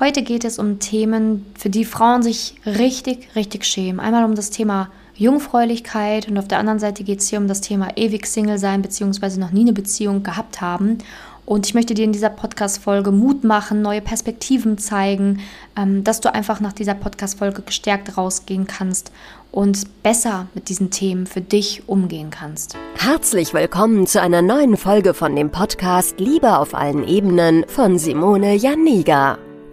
Heute 0.00 0.22
geht 0.22 0.46
es 0.46 0.58
um 0.58 0.78
Themen, 0.78 1.44
für 1.58 1.68
die 1.68 1.84
Frauen 1.84 2.22
sich 2.22 2.54
richtig, 2.64 3.28
richtig 3.36 3.66
schämen. 3.66 4.00
Einmal 4.00 4.24
um 4.24 4.34
das 4.34 4.48
Thema 4.48 4.88
Jungfräulichkeit 5.14 6.26
und 6.26 6.38
auf 6.38 6.48
der 6.48 6.58
anderen 6.58 6.78
Seite 6.78 7.04
geht 7.04 7.20
es 7.20 7.28
hier 7.28 7.38
um 7.38 7.48
das 7.48 7.60
Thema 7.60 7.88
ewig 7.96 8.26
Single 8.26 8.56
sein 8.58 8.80
bzw. 8.80 9.38
noch 9.38 9.50
nie 9.50 9.60
eine 9.60 9.74
Beziehung 9.74 10.22
gehabt 10.22 10.62
haben. 10.62 10.96
Und 11.44 11.66
ich 11.66 11.74
möchte 11.74 11.92
dir 11.92 12.06
in 12.06 12.12
dieser 12.12 12.30
Podcast-Folge 12.30 13.12
Mut 13.12 13.44
machen, 13.44 13.82
neue 13.82 14.00
Perspektiven 14.00 14.78
zeigen, 14.78 15.40
ähm, 15.76 16.02
dass 16.02 16.22
du 16.22 16.32
einfach 16.32 16.60
nach 16.60 16.72
dieser 16.72 16.94
Podcast-Folge 16.94 17.60
gestärkt 17.60 18.16
rausgehen 18.16 18.66
kannst 18.66 19.12
und 19.52 20.02
besser 20.02 20.46
mit 20.54 20.70
diesen 20.70 20.90
Themen 20.90 21.26
für 21.26 21.42
dich 21.42 21.82
umgehen 21.86 22.30
kannst. 22.30 22.74
Herzlich 22.96 23.52
willkommen 23.52 24.06
zu 24.06 24.22
einer 24.22 24.40
neuen 24.40 24.78
Folge 24.78 25.12
von 25.12 25.36
dem 25.36 25.50
Podcast 25.50 26.18
Liebe 26.20 26.56
auf 26.56 26.74
allen 26.74 27.06
Ebenen 27.06 27.66
von 27.68 27.98
Simone 27.98 28.54
Janiga. 28.54 29.36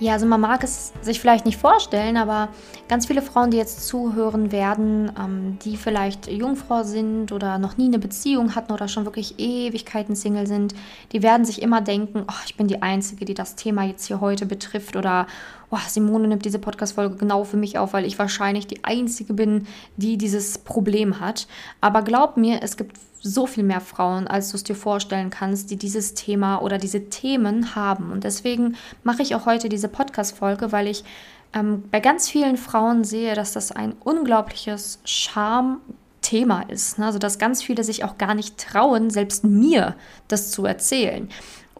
Ja, 0.00 0.14
also 0.14 0.24
man 0.24 0.40
mag 0.40 0.64
es 0.64 0.94
sich 1.02 1.20
vielleicht 1.20 1.44
nicht 1.44 1.58
vorstellen, 1.58 2.16
aber 2.16 2.48
ganz 2.88 3.04
viele 3.04 3.20
Frauen, 3.20 3.50
die 3.50 3.58
jetzt 3.58 3.86
zuhören 3.86 4.50
werden, 4.50 5.12
ähm, 5.20 5.58
die 5.62 5.76
vielleicht 5.76 6.26
Jungfrau 6.26 6.84
sind 6.84 7.32
oder 7.32 7.58
noch 7.58 7.76
nie 7.76 7.84
eine 7.84 7.98
Beziehung 7.98 8.54
hatten 8.54 8.72
oder 8.72 8.88
schon 8.88 9.04
wirklich 9.04 9.38
Ewigkeiten 9.38 10.16
Single 10.16 10.46
sind, 10.46 10.74
die 11.12 11.22
werden 11.22 11.44
sich 11.44 11.60
immer 11.60 11.82
denken, 11.82 12.24
oh, 12.26 12.42
ich 12.46 12.56
bin 12.56 12.66
die 12.66 12.80
Einzige, 12.80 13.26
die 13.26 13.34
das 13.34 13.56
Thema 13.56 13.84
jetzt 13.84 14.06
hier 14.06 14.22
heute 14.22 14.46
betrifft 14.46 14.96
oder 14.96 15.26
oh, 15.68 15.76
Simone 15.86 16.28
nimmt 16.28 16.46
diese 16.46 16.58
Podcast-Folge 16.58 17.16
genau 17.16 17.44
für 17.44 17.58
mich 17.58 17.76
auf, 17.76 17.92
weil 17.92 18.06
ich 18.06 18.18
wahrscheinlich 18.18 18.66
die 18.66 18.82
Einzige 18.84 19.34
bin, 19.34 19.66
die 19.98 20.16
dieses 20.16 20.56
Problem 20.56 21.20
hat. 21.20 21.46
Aber 21.82 22.00
glaub 22.00 22.38
mir, 22.38 22.62
es 22.62 22.78
gibt 22.78 22.96
so 23.22 23.46
viel 23.46 23.64
mehr 23.64 23.80
Frauen, 23.80 24.26
als 24.26 24.50
du 24.50 24.56
es 24.56 24.64
dir 24.64 24.74
vorstellen 24.74 25.30
kannst, 25.30 25.70
die 25.70 25.76
dieses 25.76 26.14
Thema 26.14 26.58
oder 26.62 26.78
diese 26.78 27.10
Themen 27.10 27.74
haben. 27.74 28.10
Und 28.10 28.24
deswegen 28.24 28.76
mache 29.02 29.22
ich 29.22 29.34
auch 29.34 29.46
heute 29.46 29.68
diese 29.68 29.88
Podcast-Folge, 29.88 30.72
weil 30.72 30.86
ich 30.86 31.04
ähm, 31.52 31.84
bei 31.90 32.00
ganz 32.00 32.28
vielen 32.28 32.56
Frauen 32.56 33.04
sehe, 33.04 33.34
dass 33.34 33.52
das 33.52 33.72
ein 33.72 33.94
unglaubliches 34.00 35.00
Charme-Thema 35.04 36.62
ist. 36.62 36.98
Ne? 36.98 37.06
Also, 37.06 37.18
dass 37.18 37.38
ganz 37.38 37.62
viele 37.62 37.84
sich 37.84 38.04
auch 38.04 38.16
gar 38.18 38.34
nicht 38.34 38.58
trauen, 38.58 39.10
selbst 39.10 39.44
mir 39.44 39.96
das 40.28 40.50
zu 40.50 40.64
erzählen. 40.64 41.28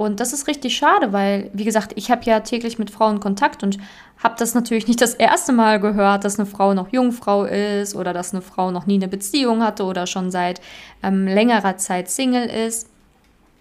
Und 0.01 0.19
das 0.19 0.33
ist 0.33 0.47
richtig 0.47 0.79
schade, 0.79 1.13
weil, 1.13 1.51
wie 1.53 1.65
gesagt, 1.65 1.93
ich 1.95 2.11
habe 2.11 2.23
ja 2.25 2.41
täglich 2.41 2.79
mit 2.79 2.91
Frauen 2.91 3.21
Kontakt 3.21 3.63
und 3.63 3.77
habe 4.17 4.35
das 4.39 4.55
natürlich 4.55 4.89
nicht 4.89 5.03
das 5.03 5.13
erste 5.13 5.53
Mal 5.53 5.79
gehört, 5.79 6.25
dass 6.25 6.39
eine 6.39 6.47
Frau 6.47 6.73
noch 6.73 6.91
Jungfrau 6.91 7.45
ist 7.45 7.95
oder 7.95 8.15
dass 8.15 8.33
eine 8.33 8.41
Frau 8.41 8.71
noch 8.71 8.87
nie 8.87 8.95
eine 8.95 9.09
Beziehung 9.09 9.63
hatte 9.63 9.85
oder 9.85 10.07
schon 10.07 10.31
seit 10.31 10.63
ähm, 11.03 11.27
längerer 11.27 11.77
Zeit 11.77 12.09
Single 12.09 12.47
ist. 12.47 12.89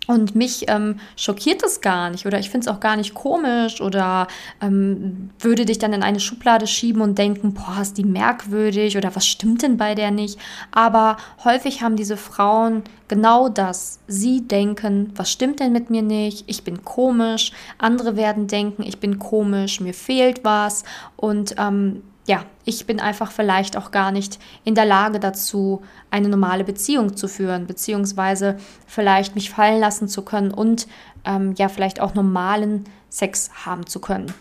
Und 0.09 0.33
mich 0.33 0.65
ähm, 0.69 0.95
schockiert 1.15 1.61
das 1.61 1.81
gar 1.81 2.09
nicht 2.09 2.25
oder 2.25 2.39
ich 2.39 2.49
finde 2.49 2.67
es 2.67 2.75
auch 2.75 2.79
gar 2.79 2.95
nicht 2.95 3.13
komisch 3.13 3.79
oder 3.79 4.25
ähm, 4.59 5.29
würde 5.37 5.65
dich 5.65 5.77
dann 5.77 5.93
in 5.93 6.01
eine 6.01 6.19
Schublade 6.19 6.65
schieben 6.65 7.03
und 7.03 7.19
denken, 7.19 7.53
boah, 7.53 7.79
ist 7.79 7.95
die 7.95 8.05
merkwürdig 8.05 8.97
oder 8.97 9.15
was 9.15 9.27
stimmt 9.27 9.61
denn 9.61 9.77
bei 9.77 9.93
der 9.93 10.09
nicht? 10.09 10.39
Aber 10.71 11.17
häufig 11.43 11.83
haben 11.83 11.95
diese 11.95 12.17
Frauen 12.17 12.81
genau 13.07 13.49
das. 13.49 13.99
Sie 14.07 14.47
denken, 14.47 15.13
was 15.15 15.31
stimmt 15.31 15.59
denn 15.59 15.73
mit 15.73 15.91
mir 15.91 16.01
nicht? 16.01 16.43
Ich 16.47 16.63
bin 16.63 16.83
komisch. 16.83 17.51
Andere 17.77 18.15
werden 18.15 18.47
denken, 18.47 18.81
ich 18.81 18.99
bin 18.99 19.19
komisch, 19.19 19.79
mir 19.79 19.93
fehlt 19.93 20.43
was. 20.43 20.85
Und 21.17 21.53
ähm, 21.59 22.01
ja, 22.27 22.45
ich 22.63 22.85
bin 22.85 22.99
einfach 22.99 23.31
vielleicht 23.31 23.75
auch 23.75 23.91
gar 23.91 24.11
nicht 24.11 24.39
in 24.63 24.75
der 24.75 24.85
Lage 24.85 25.19
dazu, 25.19 25.81
eine 26.11 26.29
normale 26.29 26.63
Beziehung 26.63 27.17
zu 27.17 27.27
führen, 27.27 27.65
beziehungsweise 27.65 28.57
vielleicht 28.85 29.35
mich 29.35 29.49
fallen 29.49 29.79
lassen 29.79 30.07
zu 30.07 30.21
können 30.21 30.51
und 30.51 30.87
ähm, 31.25 31.53
ja, 31.57 31.69
vielleicht 31.69 31.99
auch 31.99 32.13
normalen 32.13 32.85
Sex 33.09 33.49
haben 33.65 33.87
zu 33.87 33.99
können. 33.99 34.33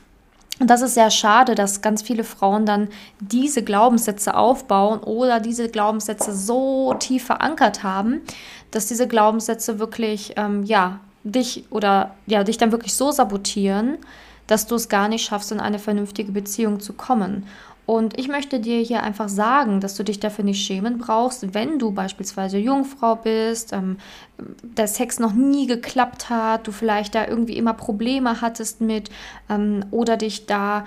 Und 0.60 0.68
das 0.68 0.82
ist 0.82 0.94
sehr 0.94 1.10
schade, 1.10 1.54
dass 1.54 1.82
ganz 1.82 2.02
viele 2.02 2.24
Frauen 2.24 2.66
dann 2.66 2.88
diese 3.20 3.62
Glaubenssätze 3.62 4.36
aufbauen 4.36 4.98
oder 5.00 5.38
diese 5.40 5.68
Glaubenssätze 5.68 6.34
so 6.34 6.94
tief 6.94 7.26
verankert 7.26 7.84
haben, 7.84 8.22
dass 8.72 8.86
diese 8.86 9.06
Glaubenssätze 9.06 9.78
wirklich, 9.78 10.34
ähm, 10.36 10.64
ja, 10.64 10.98
dich 11.22 11.64
oder 11.70 12.14
ja, 12.26 12.42
dich 12.44 12.58
dann 12.58 12.72
wirklich 12.72 12.94
so 12.94 13.10
sabotieren, 13.12 13.98
dass 14.48 14.66
du 14.66 14.74
es 14.74 14.88
gar 14.88 15.08
nicht 15.08 15.24
schaffst, 15.24 15.52
in 15.52 15.60
eine 15.60 15.78
vernünftige 15.78 16.32
Beziehung 16.32 16.80
zu 16.80 16.94
kommen. 16.94 17.46
Und 17.88 18.18
ich 18.18 18.28
möchte 18.28 18.60
dir 18.60 18.80
hier 18.80 19.02
einfach 19.02 19.30
sagen, 19.30 19.80
dass 19.80 19.94
du 19.94 20.02
dich 20.02 20.20
dafür 20.20 20.44
nicht 20.44 20.62
schämen 20.62 20.98
brauchst, 20.98 21.54
wenn 21.54 21.78
du 21.78 21.90
beispielsweise 21.90 22.58
Jungfrau 22.58 23.16
bist, 23.16 23.72
ähm, 23.72 23.96
der 24.62 24.88
Sex 24.88 25.18
noch 25.18 25.32
nie 25.32 25.66
geklappt 25.66 26.28
hat, 26.28 26.66
du 26.66 26.72
vielleicht 26.72 27.14
da 27.14 27.26
irgendwie 27.26 27.56
immer 27.56 27.72
Probleme 27.72 28.42
hattest 28.42 28.82
mit 28.82 29.08
ähm, 29.48 29.86
oder 29.90 30.18
dich 30.18 30.44
da 30.44 30.84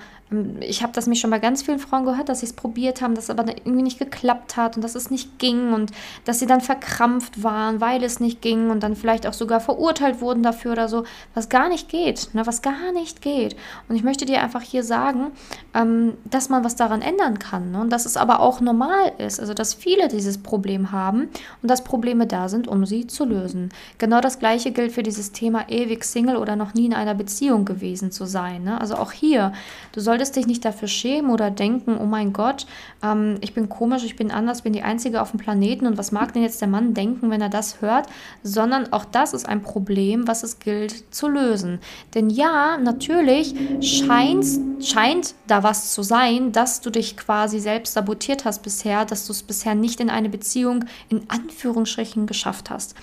ich 0.60 0.82
habe 0.82 0.92
das 0.92 1.06
mich 1.06 1.20
schon 1.20 1.30
bei 1.30 1.38
ganz 1.38 1.62
vielen 1.62 1.78
Frauen 1.78 2.04
gehört, 2.04 2.28
dass 2.28 2.40
sie 2.40 2.46
es 2.46 2.52
probiert 2.52 3.02
haben, 3.02 3.14
dass 3.14 3.24
es 3.24 3.30
aber 3.30 3.46
irgendwie 3.48 3.82
nicht 3.82 3.98
geklappt 3.98 4.56
hat 4.56 4.76
und 4.76 4.82
dass 4.82 4.94
es 4.94 5.10
nicht 5.10 5.38
ging 5.38 5.72
und 5.72 5.92
dass 6.24 6.38
sie 6.38 6.46
dann 6.46 6.60
verkrampft 6.60 7.42
waren, 7.42 7.80
weil 7.80 8.02
es 8.02 8.20
nicht 8.20 8.42
ging 8.42 8.70
und 8.70 8.82
dann 8.82 8.96
vielleicht 8.96 9.26
auch 9.26 9.32
sogar 9.32 9.60
verurteilt 9.60 10.20
wurden 10.20 10.42
dafür 10.42 10.72
oder 10.72 10.88
so, 10.88 11.04
was 11.34 11.48
gar 11.48 11.68
nicht 11.68 11.88
geht, 11.88 12.30
ne, 12.34 12.46
was 12.46 12.62
gar 12.62 12.92
nicht 12.92 13.22
geht. 13.22 13.56
Und 13.88 13.96
ich 13.96 14.02
möchte 14.02 14.24
dir 14.24 14.42
einfach 14.42 14.62
hier 14.62 14.84
sagen, 14.84 15.32
ähm, 15.74 16.14
dass 16.24 16.48
man 16.48 16.64
was 16.64 16.76
daran 16.76 17.02
ändern 17.02 17.38
kann 17.38 17.72
ne, 17.72 17.80
und 17.80 17.90
dass 17.90 18.06
es 18.06 18.16
aber 18.16 18.40
auch 18.40 18.60
normal 18.60 19.12
ist, 19.18 19.40
also 19.40 19.54
dass 19.54 19.74
viele 19.74 20.08
dieses 20.08 20.38
Problem 20.38 20.92
haben 20.92 21.28
und 21.62 21.70
dass 21.70 21.84
Probleme 21.84 22.26
da 22.26 22.48
sind, 22.48 22.68
um 22.68 22.86
sie 22.86 23.06
zu 23.06 23.24
lösen. 23.24 23.70
Genau 23.98 24.20
das 24.20 24.38
gleiche 24.38 24.72
gilt 24.72 24.92
für 24.92 25.02
dieses 25.02 25.32
Thema 25.32 25.68
ewig 25.68 26.04
Single 26.04 26.36
oder 26.36 26.56
noch 26.56 26.74
nie 26.74 26.86
in 26.86 26.94
einer 26.94 27.14
Beziehung 27.14 27.64
gewesen 27.64 28.10
zu 28.12 28.24
sein. 28.24 28.64
Ne? 28.64 28.80
Also 28.80 28.96
auch 28.96 29.12
hier, 29.12 29.52
du 29.92 30.00
solltest 30.00 30.21
solltest 30.22 30.36
dich 30.36 30.46
nicht 30.46 30.64
dafür 30.64 30.86
schämen 30.86 31.32
oder 31.32 31.50
denken, 31.50 31.98
oh 31.98 32.06
mein 32.06 32.32
Gott, 32.32 32.66
ähm, 33.02 33.38
ich 33.40 33.54
bin 33.54 33.68
komisch, 33.68 34.04
ich 34.04 34.14
bin 34.14 34.30
anders, 34.30 34.62
bin 34.62 34.72
die 34.72 34.82
Einzige 34.82 35.20
auf 35.20 35.32
dem 35.32 35.40
Planeten 35.40 35.84
und 35.86 35.98
was 35.98 36.12
mag 36.12 36.32
denn 36.32 36.42
jetzt 36.42 36.60
der 36.60 36.68
Mann 36.68 36.94
denken, 36.94 37.28
wenn 37.30 37.40
er 37.40 37.48
das 37.48 37.80
hört, 37.80 38.06
sondern 38.44 38.92
auch 38.92 39.04
das 39.04 39.32
ist 39.34 39.48
ein 39.48 39.62
Problem, 39.62 40.28
was 40.28 40.44
es 40.44 40.60
gilt 40.60 41.12
zu 41.12 41.26
lösen. 41.26 41.80
Denn 42.14 42.30
ja, 42.30 42.78
natürlich 42.78 43.54
scheint, 43.80 44.46
scheint 44.80 45.34
da 45.48 45.64
was 45.64 45.92
zu 45.92 46.02
sein, 46.04 46.52
dass 46.52 46.80
du 46.80 46.90
dich 46.90 47.16
quasi 47.16 47.58
selbst 47.58 47.94
sabotiert 47.94 48.44
hast 48.44 48.62
bisher, 48.62 49.04
dass 49.04 49.26
du 49.26 49.32
es 49.32 49.42
bisher 49.42 49.74
nicht 49.74 49.98
in 49.98 50.08
eine 50.08 50.28
Beziehung 50.28 50.84
in 51.08 51.22
Anführungsstrichen 51.28 52.26
geschafft 52.26 52.70
hast. 52.70 52.94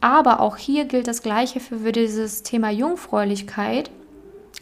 Aber 0.00 0.38
auch 0.38 0.56
hier 0.56 0.84
gilt 0.84 1.08
das 1.08 1.22
Gleiche 1.22 1.58
für 1.58 1.90
dieses 1.90 2.44
Thema 2.44 2.70
Jungfräulichkeit. 2.70 3.90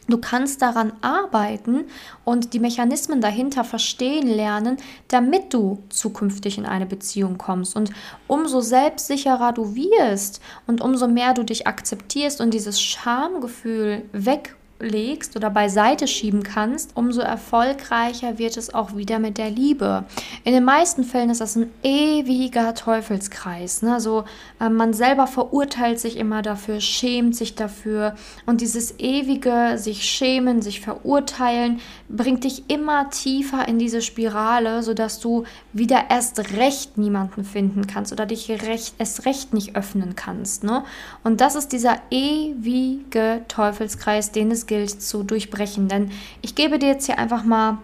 Du 0.09 0.19
kannst 0.19 0.63
daran 0.63 0.93
arbeiten 1.01 1.85
und 2.25 2.53
die 2.53 2.61
Mechanismen 2.61 3.21
dahinter 3.21 3.65
verstehen 3.65 4.29
lernen, 4.29 4.77
damit 5.09 5.53
du 5.53 5.83
zukünftig 5.89 6.59
in 6.59 6.67
eine 6.67 6.87
Beziehung 6.87 7.39
kommst. 7.39 7.75
Und 7.75 7.91
umso 8.29 8.61
selbstsicherer 8.61 9.53
du 9.53 9.75
wirst 9.75 10.41
und 10.67 10.81
umso 10.81 11.09
mehr 11.09 11.35
du 11.35 11.43
dich 11.43 11.67
akzeptierst 11.67 12.41
und 12.41 12.55
dieses 12.55 12.81
Schamgefühl 12.81 14.03
weg 14.13 14.55
legst 14.79 15.37
oder 15.37 15.51
beiseite 15.51 16.07
schieben 16.07 16.43
kannst, 16.43 16.97
umso 16.97 17.21
erfolgreicher 17.21 18.39
wird 18.39 18.57
es 18.57 18.75
auch 18.75 18.97
wieder 18.97 19.19
mit 19.19 19.39
der 19.39 19.51
Liebe. 19.51 20.05
In 20.45 20.53
den 20.53 20.65
meisten 20.65 21.05
Fällen 21.05 21.31
ist 21.31 21.41
das 21.41 21.57
ein 21.57 21.71
ewiger 21.83 22.75
Teufelskreis. 22.75 23.83
Ne? 23.83 24.01
So, 24.01 24.25
äh, 24.61 24.69
man 24.69 24.93
selber 24.93 25.27
verurteilt 25.27 25.99
sich 25.99 26.17
immer 26.17 26.43
dafür, 26.43 26.81
schämt 26.81 27.35
sich 27.37 27.55
dafür 27.55 28.15
und 28.45 28.61
dieses 28.61 28.99
ewige 28.99 29.79
sich 29.79 30.05
schämen, 30.05 30.61
sich 30.61 30.81
verurteilen, 30.81 31.81
bringt 32.09 32.45
dich 32.45 32.69
immer 32.69 33.11
tiefer 33.11 33.67
in 33.67 33.79
diese 33.79 34.03
Spirale, 34.03 34.83
sodass 34.83 35.21
du 35.21 35.45
wieder 35.73 36.05
erst 36.11 36.39
recht 36.57 36.99
niemanden 36.99 37.45
finden 37.45 37.87
kannst 37.87 38.13
oder 38.13 38.27
dich 38.27 38.51
recht, 38.51 38.95
erst 38.99 39.25
recht 39.25 39.55
nicht 39.55 39.75
öffnen 39.75 40.17
kannst. 40.17 40.65
Ne? 40.65 40.85
Und 41.25 41.41
das 41.41 41.55
ist 41.55 41.73
dieser 41.73 41.99
ewige 42.11 43.43
Teufelskreis, 43.49 44.33
den 44.33 44.51
es 44.51 44.66
gilt 44.67 45.03
zu 45.03 45.23
durchbrechen. 45.23 45.89
Denn 45.89 46.11
ich 46.43 46.55
gebe 46.55 46.79
dir 46.79 46.89
jetzt 46.89 47.07
hier 47.07 47.19
einfach 47.19 47.45
mal 47.45 47.79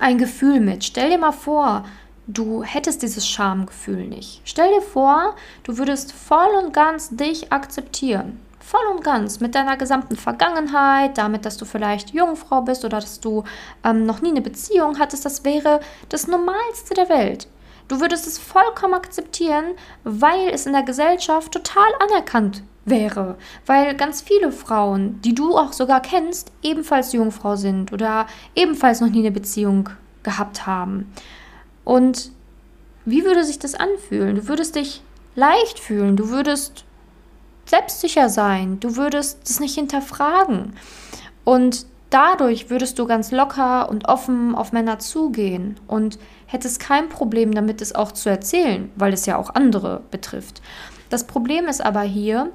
ein 0.00 0.18
Gefühl 0.18 0.60
mit. 0.60 0.84
Stell 0.84 1.10
dir 1.10 1.18
mal 1.18 1.32
vor, 1.32 1.84
du 2.26 2.62
hättest 2.62 3.02
dieses 3.02 3.26
Schamgefühl 3.26 4.06
nicht. 4.06 4.40
Stell 4.44 4.70
dir 4.72 4.82
vor, 4.82 5.34
du 5.64 5.78
würdest 5.78 6.12
voll 6.12 6.48
und 6.62 6.72
ganz 6.72 7.10
dich 7.10 7.52
akzeptieren. 7.52 8.40
Voll 8.60 8.84
und 8.94 9.02
ganz 9.02 9.40
mit 9.40 9.54
deiner 9.54 9.78
gesamten 9.78 10.16
Vergangenheit, 10.16 11.16
damit, 11.16 11.46
dass 11.46 11.56
du 11.56 11.64
vielleicht 11.64 12.10
Jungfrau 12.10 12.60
bist 12.60 12.84
oder 12.84 13.00
dass 13.00 13.18
du 13.18 13.44
ähm, 13.82 14.04
noch 14.04 14.20
nie 14.20 14.28
eine 14.28 14.42
Beziehung 14.42 14.98
hattest, 14.98 15.24
das 15.24 15.42
wäre 15.44 15.80
das 16.10 16.26
Normalste 16.26 16.92
der 16.94 17.08
Welt. 17.08 17.48
Du 17.88 18.00
würdest 18.00 18.26
es 18.26 18.38
vollkommen 18.38 18.92
akzeptieren, 18.92 19.64
weil 20.04 20.50
es 20.50 20.66
in 20.66 20.74
der 20.74 20.82
Gesellschaft 20.82 21.52
total 21.52 21.88
anerkannt 22.00 22.62
wäre, 22.90 23.36
weil 23.66 23.94
ganz 23.94 24.20
viele 24.20 24.52
Frauen, 24.52 25.20
die 25.22 25.34
du 25.34 25.56
auch 25.56 25.72
sogar 25.72 26.00
kennst, 26.00 26.52
ebenfalls 26.62 27.12
Jungfrau 27.12 27.56
sind 27.56 27.92
oder 27.92 28.26
ebenfalls 28.54 29.00
noch 29.00 29.08
nie 29.08 29.20
eine 29.20 29.30
Beziehung 29.30 29.90
gehabt 30.22 30.66
haben. 30.66 31.12
Und 31.84 32.32
wie 33.04 33.24
würde 33.24 33.44
sich 33.44 33.58
das 33.58 33.74
anfühlen? 33.74 34.36
Du 34.36 34.48
würdest 34.48 34.76
dich 34.76 35.02
leicht 35.34 35.78
fühlen, 35.78 36.16
du 36.16 36.28
würdest 36.28 36.84
selbstsicher 37.64 38.28
sein, 38.28 38.80
du 38.80 38.96
würdest 38.96 39.48
es 39.48 39.60
nicht 39.60 39.74
hinterfragen. 39.74 40.74
Und 41.44 41.86
dadurch 42.10 42.70
würdest 42.70 42.98
du 42.98 43.06
ganz 43.06 43.30
locker 43.30 43.88
und 43.88 44.08
offen 44.08 44.54
auf 44.54 44.72
Männer 44.72 44.98
zugehen 44.98 45.76
und 45.86 46.18
hättest 46.46 46.80
kein 46.80 47.08
Problem 47.08 47.54
damit, 47.54 47.80
es 47.80 47.94
auch 47.94 48.12
zu 48.12 48.28
erzählen, 48.28 48.90
weil 48.96 49.12
es 49.12 49.26
ja 49.26 49.36
auch 49.36 49.54
andere 49.54 50.02
betrifft. 50.10 50.62
Das 51.10 51.26
Problem 51.26 51.66
ist 51.66 51.84
aber 51.84 52.02
hier, 52.02 52.50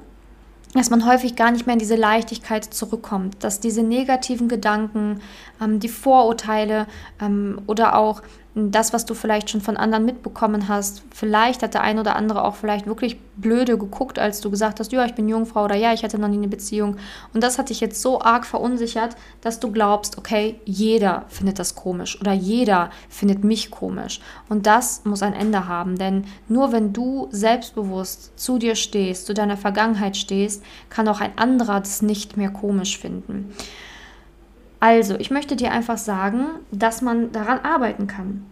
dass 0.74 0.90
man 0.90 1.06
häufig 1.06 1.36
gar 1.36 1.50
nicht 1.50 1.66
mehr 1.66 1.74
in 1.74 1.78
diese 1.78 1.96
Leichtigkeit 1.96 2.64
zurückkommt, 2.64 3.42
dass 3.42 3.60
diese 3.60 3.82
negativen 3.82 4.48
Gedanken, 4.48 5.20
ähm, 5.62 5.80
die 5.80 5.88
Vorurteile 5.88 6.86
ähm, 7.20 7.60
oder 7.66 7.96
auch 7.96 8.22
das, 8.54 8.92
was 8.92 9.04
du 9.04 9.14
vielleicht 9.14 9.50
schon 9.50 9.60
von 9.60 9.76
anderen 9.76 10.04
mitbekommen 10.04 10.68
hast, 10.68 11.02
vielleicht 11.12 11.62
hat 11.62 11.74
der 11.74 11.80
ein 11.80 11.98
oder 11.98 12.14
andere 12.14 12.44
auch 12.44 12.54
vielleicht 12.54 12.86
wirklich 12.86 13.18
blöde 13.36 13.76
geguckt, 13.76 14.18
als 14.18 14.40
du 14.40 14.50
gesagt 14.50 14.78
hast, 14.78 14.92
ja, 14.92 15.04
ich 15.04 15.14
bin 15.14 15.28
Jungfrau 15.28 15.64
oder 15.64 15.74
ja, 15.74 15.92
ich 15.92 16.04
hatte 16.04 16.20
noch 16.20 16.28
nie 16.28 16.36
eine 16.36 16.48
Beziehung. 16.48 16.96
Und 17.32 17.42
das 17.42 17.58
hat 17.58 17.70
dich 17.70 17.80
jetzt 17.80 18.00
so 18.00 18.20
arg 18.20 18.46
verunsichert, 18.46 19.16
dass 19.40 19.58
du 19.58 19.72
glaubst, 19.72 20.18
okay, 20.18 20.60
jeder 20.64 21.24
findet 21.28 21.58
das 21.58 21.74
komisch 21.74 22.20
oder 22.20 22.32
jeder 22.32 22.90
findet 23.08 23.42
mich 23.42 23.72
komisch. 23.72 24.20
Und 24.48 24.66
das 24.66 25.04
muss 25.04 25.22
ein 25.22 25.34
Ende 25.34 25.66
haben, 25.66 25.98
denn 25.98 26.24
nur 26.46 26.70
wenn 26.70 26.92
du 26.92 27.26
selbstbewusst 27.32 28.38
zu 28.38 28.58
dir 28.58 28.76
stehst, 28.76 29.26
zu 29.26 29.34
deiner 29.34 29.56
Vergangenheit 29.56 30.16
stehst, 30.16 30.62
kann 30.90 31.08
auch 31.08 31.20
ein 31.20 31.36
anderer 31.36 31.80
das 31.80 32.02
nicht 32.02 32.36
mehr 32.36 32.50
komisch 32.50 32.98
finden. 32.98 33.52
Also, 34.84 35.14
ich 35.18 35.30
möchte 35.30 35.56
dir 35.56 35.72
einfach 35.72 35.96
sagen, 35.96 36.44
dass 36.70 37.00
man 37.00 37.32
daran 37.32 37.60
arbeiten 37.60 38.06
kann. 38.06 38.44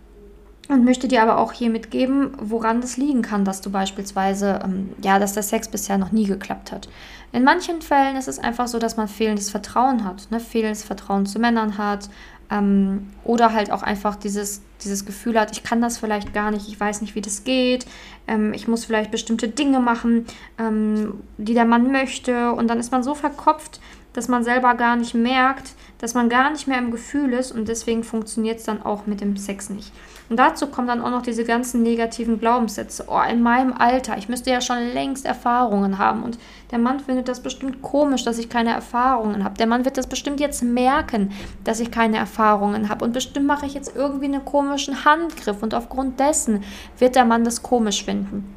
Und 0.67 0.83
möchte 0.83 1.07
dir 1.07 1.23
aber 1.23 1.37
auch 1.37 1.53
hier 1.53 1.69
mitgeben, 1.69 2.33
woran 2.41 2.81
das 2.81 2.97
liegen 2.97 3.21
kann, 3.21 3.45
dass 3.45 3.61
du 3.61 3.69
beispielsweise, 3.69 4.61
ähm, 4.65 4.95
ja, 5.03 5.19
dass 5.19 5.35
der 5.35 5.43
Sex 5.43 5.69
bisher 5.69 5.99
noch 5.99 6.11
nie 6.11 6.25
geklappt 6.25 6.73
hat. 6.73 6.89
In 7.33 7.45
manchen 7.45 7.83
Fällen 7.83 8.17
ist 8.17 8.29
es 8.29 8.39
einfach 8.39 8.67
so, 8.67 8.79
dass 8.79 8.97
man 8.97 9.09
fehlendes 9.09 9.51
Vertrauen 9.51 10.05
hat, 10.07 10.31
ne? 10.31 10.41
fehlendes 10.41 10.85
Vertrauen 10.85 11.27
zu 11.27 11.39
Männern 11.39 11.77
hat 11.77 12.09
ähm, 12.51 13.11
oder 13.25 13.53
halt 13.53 13.71
auch 13.71 13.83
einfach 13.83 14.17
dieses, 14.17 14.63
dieses 14.83 15.05
Gefühl 15.05 15.39
hat, 15.39 15.53
ich 15.53 15.63
kann 15.63 15.83
das 15.83 15.99
vielleicht 15.99 16.33
gar 16.33 16.51
nicht, 16.51 16.67
ich 16.67 16.81
weiß 16.81 17.03
nicht, 17.03 17.15
wie 17.15 17.21
das 17.21 17.45
geht, 17.45 17.85
ähm, 18.27 18.55
ich 18.55 18.67
muss 18.69 18.87
vielleicht 18.87 19.11
bestimmte 19.11 19.49
Dinge 19.49 19.81
machen, 19.81 20.25
ähm, 20.59 21.21
die 21.37 21.53
der 21.53 21.67
Mann 21.67 21.93
möchte 21.93 22.53
und 22.53 22.69
dann 22.69 22.81
ist 22.81 22.91
man 22.91 23.03
so 23.03 23.15
verkopft, 23.15 23.81
dass 24.13 24.29
man 24.29 24.45
selber 24.45 24.75
gar 24.75 24.97
nicht 24.97 25.15
merkt, 25.15 25.73
dass 25.99 26.15
man 26.15 26.29
gar 26.29 26.51
nicht 26.51 26.67
mehr 26.67 26.79
im 26.79 26.91
Gefühl 26.91 27.33
ist 27.33 27.53
und 27.53 27.69
deswegen 27.69 28.05
funktioniert 28.05 28.59
es 28.59 28.65
dann 28.65 28.83
auch 28.83 29.07
mit 29.07 29.21
dem 29.21 29.37
Sex 29.37 29.71
nicht. 29.71 29.93
Und 30.29 30.39
dazu 30.39 30.69
kommen 30.69 30.89
dann 30.89 31.03
auch 31.03 31.11
noch 31.11 31.23
diese 31.23 31.45
ganzen 31.45 31.83
negativen 31.83 32.41
Glaubenssätze. 32.41 33.05
Oh, 33.09 33.21
in 33.31 33.43
meinem 33.43 33.75
Alter, 33.75 34.17
ich 34.17 34.31
müsste 34.31 34.51
ja 34.51 34.61
schon 34.61 34.79
längst 34.95 35.27
Erfahrungen 35.27 35.99
haben 35.99 36.23
und 36.23 36.39
der 36.71 36.79
Mann 36.79 37.01
findet 37.01 37.29
das 37.29 37.41
bestimmt 37.41 37.83
komisch, 37.83 38.25
dass 38.25 38.39
ich 38.39 38.49
keine 38.49 38.71
Erfahrungen 38.71 39.45
habe. 39.45 39.59
Der 39.59 39.67
Mann 39.67 39.85
wird 39.85 39.99
das 39.99 40.07
bestimmt 40.07 40.41
jetzt 40.41 40.63
merken, 40.63 41.33
dass 41.65 41.81
ich 41.81 41.91
keine 41.91 42.17
Erfahrungen 42.17 42.89
habe 42.89 43.05
und 43.05 43.13
bestimmt 43.13 43.47
mache 43.47 43.67
ich 43.67 43.75
jetzt 43.75 43.95
irgendwie 43.95 44.25
einen 44.25 44.45
komischen 44.45 45.05
Handgriff 45.05 45.63
und 45.63 45.75
aufgrund 45.75 46.19
dessen 46.19 46.65
wird 46.99 47.15
der 47.15 47.27
Mann 47.27 47.45
das 47.45 47.63
komisch 47.63 48.05
finden. 48.05 48.55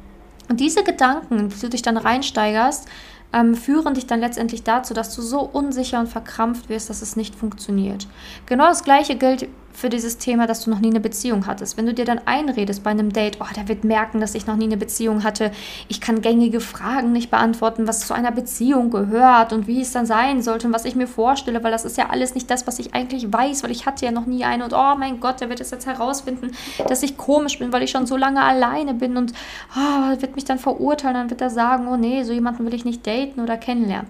Und 0.48 0.60
diese 0.60 0.84
Gedanken, 0.84 1.52
wie 1.52 1.60
du 1.60 1.68
dich 1.68 1.82
dann 1.82 1.96
reinsteigerst, 1.96 2.88
ähm, 3.36 3.54
führen 3.54 3.94
dich 3.94 4.06
dann 4.06 4.20
letztendlich 4.20 4.62
dazu, 4.64 4.94
dass 4.94 5.14
du 5.14 5.20
so 5.20 5.40
unsicher 5.40 6.00
und 6.00 6.08
verkrampft 6.08 6.68
wirst, 6.68 6.88
dass 6.88 7.02
es 7.02 7.16
nicht 7.16 7.34
funktioniert. 7.34 8.06
Genau 8.46 8.66
das 8.66 8.82
gleiche 8.82 9.16
gilt 9.16 9.48
für 9.76 9.90
dieses 9.90 10.16
Thema, 10.16 10.46
dass 10.46 10.64
du 10.64 10.70
noch 10.70 10.80
nie 10.80 10.88
eine 10.88 11.00
Beziehung 11.00 11.46
hattest. 11.46 11.76
Wenn 11.76 11.84
du 11.84 11.92
dir 11.92 12.06
dann 12.06 12.20
einredest 12.24 12.82
bei 12.82 12.90
einem 12.90 13.12
Date, 13.12 13.36
oh, 13.40 13.54
der 13.54 13.68
wird 13.68 13.84
merken, 13.84 14.20
dass 14.20 14.34
ich 14.34 14.46
noch 14.46 14.56
nie 14.56 14.64
eine 14.64 14.78
Beziehung 14.78 15.22
hatte, 15.22 15.52
ich 15.88 16.00
kann 16.00 16.22
gängige 16.22 16.60
Fragen 16.60 17.12
nicht 17.12 17.30
beantworten, 17.30 17.86
was 17.86 18.00
zu 18.00 18.14
einer 18.14 18.32
Beziehung 18.32 18.90
gehört 18.90 19.52
und 19.52 19.66
wie 19.66 19.82
es 19.82 19.92
dann 19.92 20.06
sein 20.06 20.42
sollte 20.42 20.66
und 20.66 20.72
was 20.72 20.86
ich 20.86 20.96
mir 20.96 21.06
vorstelle, 21.06 21.62
weil 21.62 21.70
das 21.70 21.84
ist 21.84 21.98
ja 21.98 22.08
alles 22.08 22.34
nicht 22.34 22.50
das, 22.50 22.66
was 22.66 22.78
ich 22.78 22.94
eigentlich 22.94 23.30
weiß, 23.30 23.62
weil 23.62 23.70
ich 23.70 23.84
hatte 23.84 24.06
ja 24.06 24.12
noch 24.12 24.24
nie 24.24 24.44
eine 24.44 24.64
und 24.64 24.72
oh 24.72 24.94
mein 24.98 25.20
Gott, 25.20 25.42
der 25.42 25.50
wird 25.50 25.60
es 25.60 25.70
jetzt 25.70 25.86
herausfinden, 25.86 26.52
dass 26.88 27.02
ich 27.02 27.18
komisch 27.18 27.58
bin, 27.58 27.70
weil 27.70 27.82
ich 27.82 27.90
schon 27.90 28.06
so 28.06 28.16
lange 28.16 28.42
alleine 28.42 28.94
bin 28.94 29.18
und 29.18 29.34
oh, 29.76 30.20
wird 30.20 30.36
mich 30.36 30.46
dann 30.46 30.58
verurteilen, 30.58 31.14
dann 31.14 31.30
wird 31.30 31.42
er 31.42 31.50
sagen, 31.50 31.86
oh 31.88 31.96
nee, 31.96 32.22
so 32.22 32.32
jemanden 32.32 32.64
will 32.64 32.72
ich 32.72 32.86
nicht 32.86 33.06
daten 33.06 33.40
oder 33.40 33.58
kennenlernen. 33.58 34.08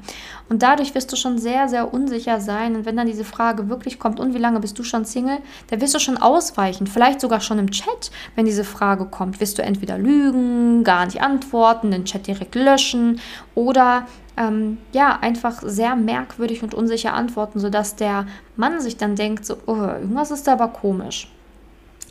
Und 0.48 0.62
dadurch 0.62 0.94
wirst 0.94 1.10
du 1.10 1.16
schon 1.16 1.38
sehr, 1.38 1.68
sehr 1.68 1.92
unsicher 1.92 2.40
sein 2.40 2.76
und 2.76 2.86
wenn 2.86 2.96
dann 2.96 3.08
diese 3.08 3.24
Frage 3.24 3.68
wirklich 3.68 3.98
kommt, 3.98 4.20
und 4.20 4.32
wie 4.32 4.38
lange 4.38 4.60
bist 4.60 4.78
du 4.78 4.84
schon 4.84 5.04
Single, 5.04 5.38
da 5.68 5.80
wirst 5.80 5.94
du 5.94 5.98
schon 5.98 6.16
ausweichen, 6.16 6.86
vielleicht 6.86 7.20
sogar 7.20 7.40
schon 7.40 7.58
im 7.58 7.70
Chat, 7.70 8.10
wenn 8.34 8.46
diese 8.46 8.64
Frage 8.64 9.06
kommt, 9.06 9.40
wirst 9.40 9.58
du 9.58 9.62
entweder 9.62 9.98
lügen, 9.98 10.84
gar 10.84 11.06
nicht 11.06 11.22
antworten, 11.22 11.90
den 11.90 12.04
Chat 12.04 12.26
direkt 12.26 12.54
löschen 12.54 13.20
oder 13.54 14.06
ähm, 14.36 14.78
ja, 14.92 15.18
einfach 15.20 15.62
sehr 15.62 15.96
merkwürdig 15.96 16.62
und 16.62 16.74
unsicher 16.74 17.14
antworten, 17.14 17.58
sodass 17.58 17.96
der 17.96 18.26
Mann 18.56 18.80
sich 18.80 18.96
dann 18.96 19.16
denkt, 19.16 19.46
so, 19.46 19.56
oh, 19.66 19.74
irgendwas 19.74 20.30
ist 20.30 20.46
da 20.46 20.52
aber 20.52 20.68
komisch. 20.68 21.28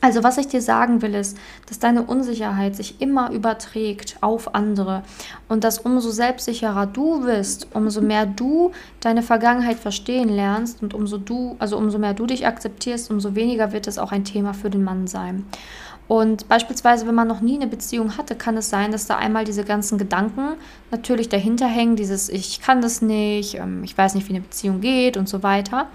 Also 0.05 0.23
was 0.23 0.37
ich 0.37 0.47
dir 0.47 0.61
sagen 0.61 1.01
will, 1.01 1.15
ist, 1.15 1.35
dass 1.65 1.79
deine 1.79 2.03
Unsicherheit 2.03 2.75
sich 2.75 3.01
immer 3.01 3.31
überträgt 3.31 4.17
auf 4.21 4.53
andere 4.53 5.01
und 5.49 5.63
dass 5.63 5.79
umso 5.79 6.11
selbstsicherer 6.11 6.85
du 6.85 7.25
bist, 7.25 7.69
umso 7.73 8.01
mehr 8.01 8.27
du 8.27 8.71
deine 8.99 9.23
Vergangenheit 9.23 9.79
verstehen 9.79 10.29
lernst 10.29 10.83
und 10.83 10.93
umso 10.93 11.17
du, 11.17 11.55
also 11.57 11.75
umso 11.75 11.97
mehr 11.97 12.13
du 12.13 12.27
dich 12.27 12.45
akzeptierst, 12.45 13.09
umso 13.09 13.33
weniger 13.33 13.71
wird 13.71 13.87
es 13.87 13.97
auch 13.97 14.11
ein 14.11 14.25
Thema 14.25 14.53
für 14.53 14.69
den 14.69 14.83
Mann 14.83 15.07
sein. 15.07 15.43
Und 16.07 16.47
beispielsweise, 16.47 17.07
wenn 17.07 17.15
man 17.15 17.27
noch 17.27 17.41
nie 17.41 17.55
eine 17.55 17.67
Beziehung 17.67 18.17
hatte, 18.17 18.35
kann 18.35 18.57
es 18.57 18.69
sein, 18.69 18.91
dass 18.91 19.07
da 19.07 19.17
einmal 19.17 19.43
diese 19.43 19.63
ganzen 19.63 19.97
Gedanken 19.97 20.55
natürlich 20.91 21.29
dahinter 21.29 21.65
hängen, 21.65 21.95
dieses 21.95 22.29
ich 22.29 22.61
kann 22.61 22.81
das 22.81 23.01
nicht, 23.01 23.55
ähm, 23.55 23.83
ich 23.83 23.97
weiß 23.97 24.13
nicht, 24.13 24.29
wie 24.29 24.33
eine 24.33 24.41
Beziehung 24.41 24.81
geht 24.81 25.17
und 25.17 25.27
so 25.27 25.41
weiter. 25.41 25.87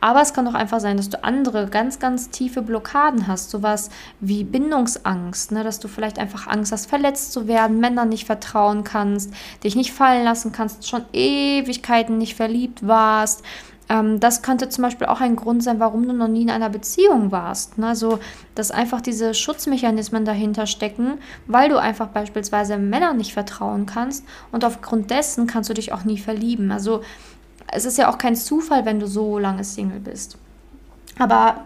Aber 0.00 0.22
es 0.22 0.32
kann 0.32 0.48
auch 0.48 0.54
einfach 0.54 0.80
sein, 0.80 0.96
dass 0.96 1.10
du 1.10 1.22
andere 1.22 1.66
ganz, 1.66 1.98
ganz 1.98 2.30
tiefe 2.30 2.62
Blockaden 2.62 3.26
hast, 3.26 3.50
sowas 3.50 3.90
wie 4.20 4.44
Bindungsangst, 4.44 5.52
ne? 5.52 5.62
dass 5.62 5.78
du 5.78 5.88
vielleicht 5.88 6.18
einfach 6.18 6.46
Angst 6.46 6.72
hast, 6.72 6.86
verletzt 6.86 7.32
zu 7.32 7.46
werden, 7.46 7.80
Männern 7.80 8.08
nicht 8.08 8.24
vertrauen 8.24 8.82
kannst, 8.82 9.30
dich 9.62 9.76
nicht 9.76 9.92
fallen 9.92 10.24
lassen 10.24 10.52
kannst, 10.52 10.88
schon 10.88 11.04
Ewigkeiten 11.12 12.16
nicht 12.16 12.34
verliebt 12.34 12.86
warst 12.86 13.42
ähm, 13.90 14.20
das 14.20 14.42
könnte 14.42 14.68
zum 14.68 14.82
Beispiel 14.82 15.08
auch 15.08 15.20
ein 15.20 15.34
Grund 15.34 15.64
sein, 15.64 15.80
warum 15.80 16.06
du 16.06 16.12
noch 16.14 16.28
nie 16.28 16.42
in 16.42 16.50
einer 16.50 16.70
Beziehung 16.70 17.32
warst. 17.32 17.76
Ne? 17.76 17.96
So, 17.96 18.20
dass 18.54 18.70
einfach 18.70 19.00
diese 19.00 19.34
Schutzmechanismen 19.34 20.24
dahinter 20.24 20.66
stecken, 20.66 21.18
weil 21.46 21.68
du 21.68 21.76
einfach 21.76 22.06
beispielsweise 22.06 22.78
Männern 22.78 23.16
nicht 23.16 23.34
vertrauen 23.34 23.86
kannst 23.86 24.24
und 24.52 24.64
aufgrund 24.64 25.10
dessen 25.10 25.48
kannst 25.48 25.68
du 25.68 25.74
dich 25.74 25.92
auch 25.92 26.04
nie 26.04 26.18
verlieben. 26.18 26.70
Also 26.70 27.02
es 27.66 27.84
ist 27.84 27.98
ja 27.98 28.08
auch 28.08 28.18
kein 28.18 28.36
Zufall, 28.36 28.84
wenn 28.84 29.00
du 29.00 29.08
so 29.08 29.38
lange 29.38 29.64
Single 29.64 30.00
bist. 30.00 30.38
Aber 31.18 31.64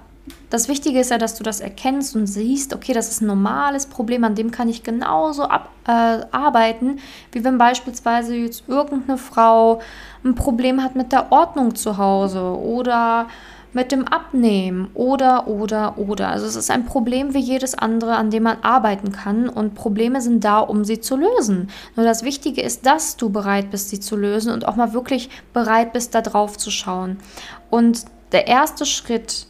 das 0.51 0.69
Wichtige 0.69 1.01
ist 1.01 1.11
ja, 1.11 1.19
dass 1.19 1.35
du 1.35 1.43
das 1.43 1.61
erkennst 1.61 2.17
und 2.17 2.27
siehst, 2.27 2.75
okay, 2.75 2.93
das 2.93 3.11
ist 3.11 3.21
ein 3.21 3.27
normales 3.27 3.87
Problem, 3.87 4.25
an 4.25 4.35
dem 4.35 4.51
kann 4.51 4.69
ich 4.69 4.83
genauso 4.83 5.45
ab, 5.45 5.71
äh, 5.87 5.91
arbeiten, 6.31 6.99
wie 7.33 7.45
wenn 7.45 7.59
beispielsweise 7.59 8.35
jetzt 8.35 8.65
irgendeine 8.69 9.19
Frau 9.19 9.81
ein 10.25 10.35
Problem 10.35 10.83
hat 10.83 10.97
mit 10.97 11.13
der 11.13 11.31
Ordnung 11.31 11.75
zu 11.75 11.99
Hause 11.99 12.41
oder 12.41 13.27
mit 13.75 13.91
dem 13.91 14.07
Abnehmen 14.07 14.89
oder, 14.95 15.49
oder, 15.49 15.99
oder. 15.99 16.29
Also 16.29 16.47
es 16.47 16.57
ist 16.57 16.71
ein 16.71 16.87
Problem 16.87 17.35
wie 17.35 17.41
jedes 17.41 17.75
andere, 17.75 18.15
an 18.15 18.31
dem 18.31 18.45
man 18.45 18.59
arbeiten 18.63 19.13
kann 19.13 19.49
und 19.49 19.75
Probleme 19.75 20.21
sind 20.23 20.45
da, 20.45 20.61
um 20.61 20.85
sie 20.85 21.01
zu 21.01 21.17
lösen. 21.17 21.69
Nur 21.97 22.07
das 22.07 22.23
Wichtige 22.23 22.63
ist, 22.63 22.87
dass 22.87 23.17
du 23.17 23.31
bereit 23.31 23.71
bist, 23.71 23.91
sie 23.91 24.01
zu 24.01 24.17
lösen 24.17 24.53
und 24.53 24.67
auch 24.67 24.77
mal 24.77 24.93
wirklich 24.93 25.29
bereit 25.53 25.93
bist, 25.93 26.15
da 26.15 26.23
drauf 26.23 26.57
zu 26.57 26.71
schauen. 26.71 27.19
Und 27.69 28.05
der 28.31 28.47
erste 28.47 28.87
Schritt, 28.87 29.49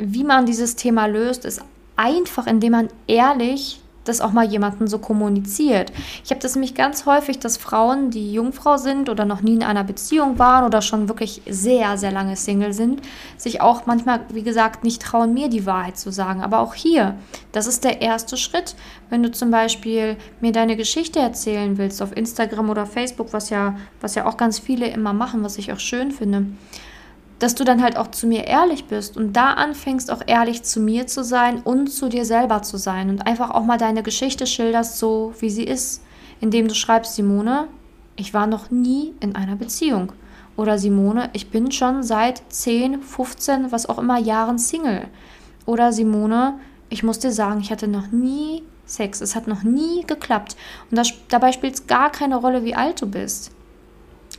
wie 0.00 0.24
man 0.24 0.46
dieses 0.46 0.76
Thema 0.76 1.06
löst, 1.06 1.44
ist 1.44 1.62
einfach, 1.96 2.46
indem 2.46 2.72
man 2.72 2.88
ehrlich 3.06 3.80
das 4.04 4.22
auch 4.22 4.32
mal 4.32 4.46
jemanden 4.46 4.88
so 4.88 4.98
kommuniziert. 4.98 5.92
Ich 6.24 6.30
habe 6.30 6.40
das 6.40 6.54
nämlich 6.54 6.74
ganz 6.74 7.04
häufig, 7.04 7.38
dass 7.38 7.58
Frauen, 7.58 8.10
die 8.10 8.32
Jungfrau 8.32 8.78
sind 8.78 9.10
oder 9.10 9.26
noch 9.26 9.42
nie 9.42 9.54
in 9.54 9.62
einer 9.62 9.84
Beziehung 9.84 10.38
waren 10.38 10.64
oder 10.64 10.80
schon 10.80 11.08
wirklich 11.08 11.42
sehr, 11.48 11.98
sehr 11.98 12.10
lange 12.10 12.36
Single 12.36 12.72
sind, 12.72 13.02
sich 13.36 13.60
auch 13.60 13.84
manchmal, 13.84 14.20
wie 14.32 14.42
gesagt, 14.42 14.84
nicht 14.84 15.02
trauen, 15.02 15.34
mir 15.34 15.48
die 15.48 15.66
Wahrheit 15.66 15.98
zu 15.98 16.10
sagen. 16.10 16.42
Aber 16.42 16.60
auch 16.60 16.74
hier, 16.74 17.16
das 17.52 17.66
ist 17.66 17.84
der 17.84 18.00
erste 18.00 18.38
Schritt. 18.38 18.74
Wenn 19.10 19.22
du 19.22 19.30
zum 19.30 19.50
Beispiel 19.50 20.16
mir 20.40 20.52
deine 20.52 20.76
Geschichte 20.76 21.18
erzählen 21.18 21.76
willst 21.76 22.00
auf 22.00 22.16
Instagram 22.16 22.70
oder 22.70 22.86
Facebook, 22.86 23.32
was 23.32 23.50
ja, 23.50 23.76
was 24.00 24.14
ja 24.14 24.26
auch 24.26 24.38
ganz 24.38 24.58
viele 24.58 24.88
immer 24.88 25.12
machen, 25.12 25.44
was 25.44 25.58
ich 25.58 25.72
auch 25.72 25.78
schön 25.78 26.10
finde 26.10 26.46
dass 27.40 27.54
du 27.54 27.64
dann 27.64 27.82
halt 27.82 27.96
auch 27.96 28.08
zu 28.08 28.26
mir 28.26 28.46
ehrlich 28.46 28.84
bist 28.84 29.16
und 29.16 29.32
da 29.32 29.54
anfängst 29.54 30.10
auch 30.10 30.22
ehrlich 30.26 30.62
zu 30.62 30.78
mir 30.78 31.06
zu 31.06 31.24
sein 31.24 31.60
und 31.60 31.88
zu 31.88 32.08
dir 32.08 32.24
selber 32.24 32.62
zu 32.62 32.76
sein 32.76 33.08
und 33.08 33.26
einfach 33.26 33.50
auch 33.50 33.64
mal 33.64 33.78
deine 33.78 34.02
Geschichte 34.02 34.46
schilderst, 34.46 34.98
so 34.98 35.32
wie 35.40 35.50
sie 35.50 35.64
ist, 35.64 36.02
indem 36.40 36.68
du 36.68 36.74
schreibst, 36.74 37.14
Simone, 37.14 37.66
ich 38.14 38.34
war 38.34 38.46
noch 38.46 38.70
nie 38.70 39.14
in 39.20 39.34
einer 39.34 39.56
Beziehung. 39.56 40.12
Oder 40.56 40.78
Simone, 40.78 41.30
ich 41.32 41.50
bin 41.50 41.72
schon 41.72 42.02
seit 42.02 42.42
10, 42.50 43.02
15, 43.02 43.72
was 43.72 43.88
auch 43.88 43.98
immer 43.98 44.18
Jahren 44.18 44.58
Single. 44.58 45.08
Oder 45.64 45.92
Simone, 45.92 46.60
ich 46.90 47.02
muss 47.02 47.20
dir 47.20 47.32
sagen, 47.32 47.60
ich 47.60 47.70
hatte 47.70 47.88
noch 47.88 48.08
nie 48.12 48.62
Sex. 48.84 49.22
Es 49.22 49.36
hat 49.36 49.46
noch 49.46 49.62
nie 49.62 50.04
geklappt. 50.06 50.56
Und 50.90 50.98
das, 50.98 51.12
dabei 51.28 51.52
spielt 51.52 51.74
es 51.74 51.86
gar 51.86 52.10
keine 52.10 52.36
Rolle, 52.36 52.64
wie 52.64 52.74
alt 52.74 53.00
du 53.00 53.06
bist 53.06 53.52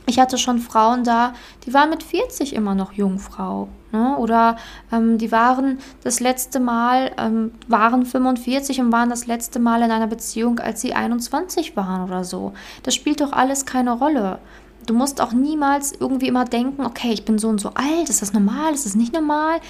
ich 0.06 0.18
hatte 0.18 0.38
schon 0.38 0.58
Frauen 0.58 1.04
da, 1.04 1.32
die 1.64 1.72
waren 1.74 1.90
mit 1.90 2.02
40 2.02 2.54
immer 2.54 2.74
noch 2.74 2.92
Jungfrau. 2.92 3.68
Ne? 3.92 4.16
Oder 4.18 4.56
ähm, 4.90 5.18
die 5.18 5.30
waren 5.30 5.78
das 6.02 6.20
letzte 6.20 6.60
Mal, 6.60 7.12
ähm, 7.18 7.52
waren 7.68 8.04
45 8.04 8.80
und 8.80 8.92
waren 8.92 9.10
das 9.10 9.26
letzte 9.26 9.58
Mal 9.58 9.82
in 9.82 9.90
einer 9.90 10.08
Beziehung, 10.08 10.58
als 10.58 10.80
sie 10.80 10.94
21 10.94 11.76
waren 11.76 12.04
oder 12.04 12.24
so. 12.24 12.52
Das 12.82 12.94
spielt 12.94 13.20
doch 13.20 13.32
alles 13.32 13.64
keine 13.64 13.92
Rolle. 13.92 14.38
Du 14.86 14.94
musst 14.94 15.20
auch 15.20 15.32
niemals 15.32 15.92
irgendwie 15.92 16.26
immer 16.26 16.44
denken, 16.44 16.84
okay, 16.84 17.12
ich 17.12 17.24
bin 17.24 17.38
so 17.38 17.48
und 17.48 17.60
so 17.60 17.70
alt, 17.74 18.08
ist 18.08 18.22
das 18.22 18.32
normal, 18.32 18.74
ist 18.74 18.86
das 18.86 18.96
nicht 18.96 19.12
normal? 19.12 19.60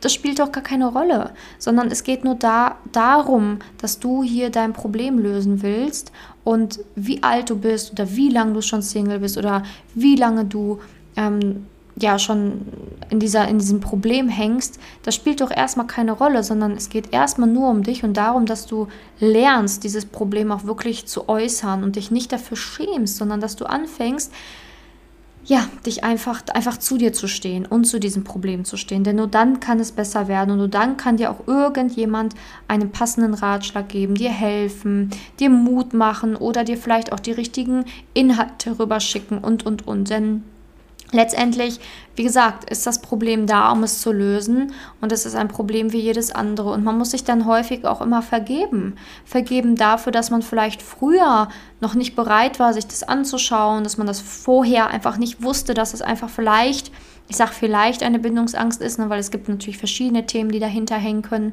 das 0.00 0.12
spielt 0.14 0.38
doch 0.38 0.52
gar 0.52 0.62
keine 0.62 0.86
Rolle, 0.86 1.32
sondern 1.58 1.88
es 1.90 2.04
geht 2.04 2.24
nur 2.24 2.34
da, 2.34 2.76
darum, 2.92 3.58
dass 3.78 3.98
du 3.98 4.22
hier 4.22 4.50
dein 4.50 4.72
Problem 4.72 5.18
lösen 5.18 5.62
willst 5.62 6.12
und 6.48 6.80
wie 6.96 7.22
alt 7.22 7.50
du 7.50 7.58
bist 7.58 7.92
oder 7.92 8.16
wie 8.16 8.30
lange 8.30 8.54
du 8.54 8.62
schon 8.62 8.80
Single 8.80 9.18
bist 9.18 9.36
oder 9.36 9.64
wie 9.94 10.16
lange 10.16 10.46
du 10.46 10.78
ähm, 11.14 11.66
ja 12.00 12.18
schon 12.18 12.62
in, 13.10 13.20
dieser, 13.20 13.46
in 13.48 13.58
diesem 13.58 13.80
Problem 13.80 14.30
hängst, 14.30 14.80
das 15.02 15.14
spielt 15.14 15.42
doch 15.42 15.50
erstmal 15.50 15.86
keine 15.86 16.12
Rolle, 16.12 16.42
sondern 16.42 16.72
es 16.72 16.88
geht 16.88 17.12
erstmal 17.12 17.50
nur 17.50 17.68
um 17.68 17.82
dich 17.82 18.02
und 18.02 18.16
darum, 18.16 18.46
dass 18.46 18.64
du 18.64 18.88
lernst, 19.20 19.84
dieses 19.84 20.06
Problem 20.06 20.50
auch 20.50 20.64
wirklich 20.64 21.04
zu 21.04 21.28
äußern 21.28 21.84
und 21.84 21.96
dich 21.96 22.10
nicht 22.10 22.32
dafür 22.32 22.56
schämst, 22.56 23.18
sondern 23.18 23.42
dass 23.42 23.56
du 23.56 23.66
anfängst, 23.66 24.32
ja, 25.48 25.66
dich 25.86 26.04
einfach, 26.04 26.42
einfach 26.52 26.76
zu 26.76 26.98
dir 26.98 27.14
zu 27.14 27.26
stehen 27.26 27.64
und 27.64 27.86
zu 27.86 27.98
diesem 27.98 28.22
Problem 28.22 28.66
zu 28.66 28.76
stehen. 28.76 29.02
Denn 29.02 29.16
nur 29.16 29.28
dann 29.28 29.60
kann 29.60 29.80
es 29.80 29.92
besser 29.92 30.28
werden 30.28 30.50
und 30.50 30.58
nur 30.58 30.68
dann 30.68 30.98
kann 30.98 31.16
dir 31.16 31.30
auch 31.30 31.46
irgendjemand 31.46 32.34
einen 32.68 32.90
passenden 32.90 33.32
Ratschlag 33.32 33.88
geben, 33.88 34.14
dir 34.14 34.30
helfen, 34.30 35.08
dir 35.40 35.48
Mut 35.48 35.94
machen 35.94 36.36
oder 36.36 36.64
dir 36.64 36.76
vielleicht 36.76 37.12
auch 37.12 37.20
die 37.20 37.32
richtigen 37.32 37.86
Inhalte 38.12 38.78
rüberschicken 38.78 39.38
und, 39.38 39.64
und, 39.64 39.88
und. 39.88 40.10
Denn 40.10 40.44
Letztendlich, 41.10 41.80
wie 42.16 42.22
gesagt, 42.22 42.68
ist 42.68 42.86
das 42.86 43.00
Problem 43.00 43.46
da, 43.46 43.72
um 43.72 43.82
es 43.82 44.02
zu 44.02 44.12
lösen. 44.12 44.72
Und 45.00 45.10
es 45.10 45.24
ist 45.24 45.34
ein 45.36 45.48
Problem 45.48 45.92
wie 45.92 46.00
jedes 46.00 46.32
andere. 46.32 46.70
Und 46.70 46.84
man 46.84 46.98
muss 46.98 47.12
sich 47.12 47.24
dann 47.24 47.46
häufig 47.46 47.86
auch 47.86 48.02
immer 48.02 48.20
vergeben. 48.20 48.96
Vergeben 49.24 49.74
dafür, 49.74 50.12
dass 50.12 50.30
man 50.30 50.42
vielleicht 50.42 50.82
früher 50.82 51.48
noch 51.80 51.94
nicht 51.94 52.14
bereit 52.14 52.58
war, 52.58 52.74
sich 52.74 52.86
das 52.86 53.04
anzuschauen, 53.04 53.84
dass 53.84 53.96
man 53.96 54.06
das 54.06 54.20
vorher 54.20 54.88
einfach 54.88 55.16
nicht 55.16 55.42
wusste, 55.42 55.72
dass 55.72 55.94
es 55.94 56.02
einfach 56.02 56.28
vielleicht, 56.28 56.92
ich 57.28 57.36
sage 57.36 57.52
vielleicht 57.52 58.02
eine 58.02 58.18
Bindungsangst 58.18 58.82
ist, 58.82 58.98
ne, 58.98 59.08
weil 59.08 59.20
es 59.20 59.30
gibt 59.30 59.48
natürlich 59.48 59.78
verschiedene 59.78 60.26
Themen, 60.26 60.50
die 60.50 60.60
dahinter 60.60 60.96
hängen 60.96 61.22
können. 61.22 61.52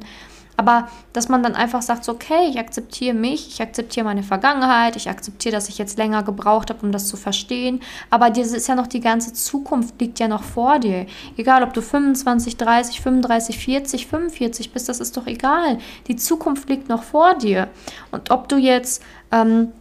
Aber 0.56 0.88
dass 1.12 1.28
man 1.28 1.42
dann 1.42 1.54
einfach 1.54 1.82
sagt, 1.82 2.04
so, 2.04 2.12
okay, 2.12 2.48
ich 2.48 2.58
akzeptiere 2.58 3.14
mich, 3.14 3.48
ich 3.48 3.60
akzeptiere 3.60 4.04
meine 4.04 4.22
Vergangenheit, 4.22 4.96
ich 4.96 5.08
akzeptiere, 5.10 5.54
dass 5.54 5.68
ich 5.68 5.76
jetzt 5.76 5.98
länger 5.98 6.22
gebraucht 6.22 6.70
habe, 6.70 6.84
um 6.84 6.92
das 6.92 7.08
zu 7.08 7.16
verstehen. 7.16 7.80
Aber 8.08 8.30
das 8.30 8.52
ist 8.52 8.66
ja 8.66 8.74
noch 8.74 8.86
die 8.86 9.00
ganze 9.00 9.32
Zukunft, 9.34 10.00
liegt 10.00 10.18
ja 10.18 10.28
noch 10.28 10.42
vor 10.42 10.78
dir. 10.78 11.06
Egal, 11.36 11.62
ob 11.62 11.74
du 11.74 11.82
25, 11.82 12.56
30, 12.56 13.00
35, 13.00 13.58
40, 13.58 14.06
45 14.06 14.72
bist, 14.72 14.88
das 14.88 15.00
ist 15.00 15.16
doch 15.16 15.26
egal. 15.26 15.78
Die 16.06 16.16
Zukunft 16.16 16.68
liegt 16.70 16.88
noch 16.88 17.02
vor 17.02 17.34
dir. 17.34 17.68
Und 18.10 18.30
ob 18.30 18.48
du 18.48 18.56
jetzt, 18.56 19.02
ähm, 19.32 19.72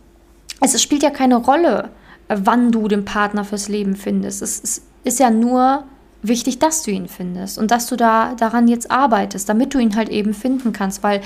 es 0.60 0.82
spielt 0.82 1.04
ja 1.04 1.10
keine 1.10 1.38
Rolle, 1.38 1.90
wann 2.28 2.72
du 2.72 2.88
den 2.88 3.06
Partner 3.06 3.46
fürs 3.46 3.70
Leben 3.70 3.96
findest. 3.96 4.42
Es, 4.42 4.60
es 4.62 4.82
ist 5.04 5.20
ja 5.20 5.30
nur 5.30 5.86
wichtig, 6.22 6.60
dass 6.60 6.84
du 6.84 6.92
ihn 6.92 7.08
findest 7.08 7.58
und 7.58 7.72
dass 7.72 7.88
du 7.88 7.96
da 7.96 8.34
daran 8.36 8.68
jetzt 8.68 8.92
arbeitest, 8.92 9.48
damit 9.48 9.74
du 9.74 9.80
ihn 9.80 9.96
halt 9.96 10.10
eben 10.10 10.34
finden 10.34 10.74
kannst, 10.74 11.04
weil 11.04 11.22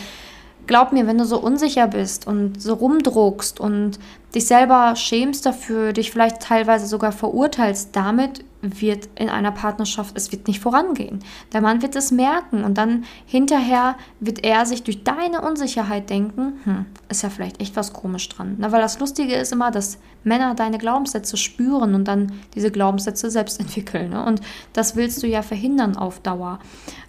glaub 0.67 0.91
mir, 0.91 1.07
wenn 1.07 1.17
du 1.17 1.25
so 1.25 1.39
unsicher 1.39 1.87
bist 1.87 2.27
und 2.27 2.61
so 2.61 2.73
rumdruckst 2.75 3.59
und 3.59 3.99
dich 4.33 4.45
selber 4.45 4.95
schämst 4.95 5.45
dafür, 5.45 5.93
dich 5.93 6.11
vielleicht 6.11 6.41
teilweise 6.41 6.85
sogar 6.85 7.11
verurteilst, 7.11 7.95
damit 7.95 8.43
wird 8.61 9.07
in 9.15 9.29
einer 9.29 9.51
Partnerschaft, 9.51 10.17
es 10.17 10.31
wird 10.31 10.47
nicht 10.47 10.59
vorangehen. 10.59 11.19
Der 11.53 11.61
Mann 11.61 11.81
wird 11.81 11.95
es 11.95 12.11
merken 12.11 12.63
und 12.63 12.77
dann 12.77 13.05
hinterher 13.25 13.95
wird 14.19 14.43
er 14.43 14.65
sich 14.65 14.83
durch 14.83 15.03
deine 15.03 15.41
Unsicherheit 15.41 16.09
denken, 16.09 16.59
hm, 16.65 16.85
ist 17.07 17.23
ja 17.23 17.29
vielleicht 17.29 17.61
echt 17.61 17.75
was 17.77 17.93
komisch 17.93 18.27
dran. 18.27 18.55
Na, 18.57 18.71
weil 18.71 18.81
das 18.81 18.99
Lustige 18.99 19.35
ist 19.35 19.53
immer, 19.53 19.71
dass 19.71 19.97
Männer 20.25 20.55
deine 20.55 20.77
Glaubenssätze 20.77 21.37
spüren 21.37 21.95
und 21.95 22.05
dann 22.05 22.33
diese 22.53 22.69
Glaubenssätze 22.69 23.31
selbst 23.31 23.59
entwickeln. 23.61 24.09
Ne? 24.09 24.25
Und 24.25 24.41
das 24.73 24.97
willst 24.97 25.23
du 25.23 25.27
ja 25.27 25.41
verhindern 25.41 25.95
auf 25.95 26.19
Dauer. 26.19 26.59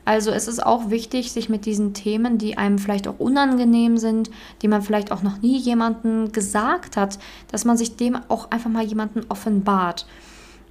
Also 0.05 0.31
es 0.31 0.49
ist 0.49 0.65
auch 0.65 0.91
wichtig, 0.91 1.33
sich 1.33 1.49
mit 1.49 1.67
diesen 1.67 1.95
Themen, 1.95 2.39
die 2.39 2.57
einem 2.57 2.79
vielleicht 2.79 3.09
auch 3.09 3.19
unangenehm 3.19 3.99
sind, 3.99 4.31
die 4.63 4.69
man 4.69 4.83
vielleicht 4.83 5.13
auch 5.13 5.23
noch 5.23 5.43
nie 5.43 5.59
jemandem 5.59 6.33
gesagt 6.33 6.97
hat, 6.97 7.10
dass 7.51 7.65
man 7.65 7.77
sich 7.77 7.97
dem 7.97 8.19
auch 8.29 8.51
einfach 8.51 8.71
mal 8.71 8.85
jemanden 8.85 9.23
offenbart. 9.29 10.07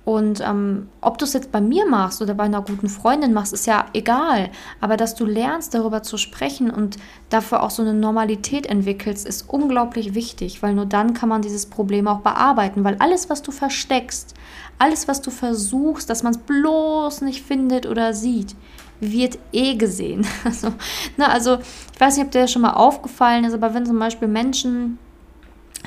Und 0.06 0.42
ähm, 0.42 0.88
ob 1.02 1.20
du 1.20 1.26
es 1.26 1.34
jetzt 1.34 1.52
bei 1.52 1.62
mir 1.62 1.86
machst 1.86 2.22
oder 2.22 2.34
bei 2.34 2.46
einer 2.46 2.64
guten 2.64 2.90
Freundin 2.90 3.32
machst, 3.32 3.54
ist 3.54 3.68
ja 3.68 3.86
egal. 3.94 4.50
Aber 4.82 4.98
dass 4.98 5.14
du 5.14 5.24
lernst, 5.24 5.76
darüber 5.76 6.02
zu 6.02 6.18
sprechen 6.18 6.72
und 6.72 6.98
dafür 7.30 7.62
auch 7.62 7.70
so 7.70 7.84
eine 7.84 7.94
Normalität 7.94 8.66
entwickelst, 8.66 9.28
ist 9.28 9.48
unglaublich 9.48 10.16
wichtig, 10.16 10.64
weil 10.64 10.74
nur 10.74 10.88
dann 10.88 11.14
kann 11.14 11.30
man 11.30 11.44
dieses 11.44 11.68
Problem 11.68 12.08
auch 12.08 12.22
bearbeiten. 12.22 12.84
Weil 12.84 12.96
alles, 12.98 13.30
was 13.30 13.44
du 13.44 13.52
versteckst, 13.52 14.34
alles, 14.80 15.08
was 15.08 15.22
du 15.22 15.30
versuchst, 15.30 16.10
dass 16.10 16.24
man 16.24 16.34
es 16.34 16.40
bloß 16.40 17.22
nicht 17.22 17.44
findet 17.44 17.86
oder 17.86 18.16
sieht, 18.16 18.56
wird 19.02 19.38
eh 19.52 19.76
gesehen. 19.76 20.26
Also, 20.44 20.70
ne, 21.18 21.30
also 21.30 21.60
ich 21.94 22.00
weiß 22.00 22.18
nicht, 22.18 22.26
ob 22.26 22.32
dir 22.32 22.42
das 22.42 22.52
schon 22.52 22.64
mal 22.64 22.74
aufgefallen 22.74 23.44
ist, 23.44 23.54
aber 23.54 23.76
wenn 23.76 23.86
zum 23.86 24.00
Beispiel 24.00 24.28
Menschen 24.28 24.98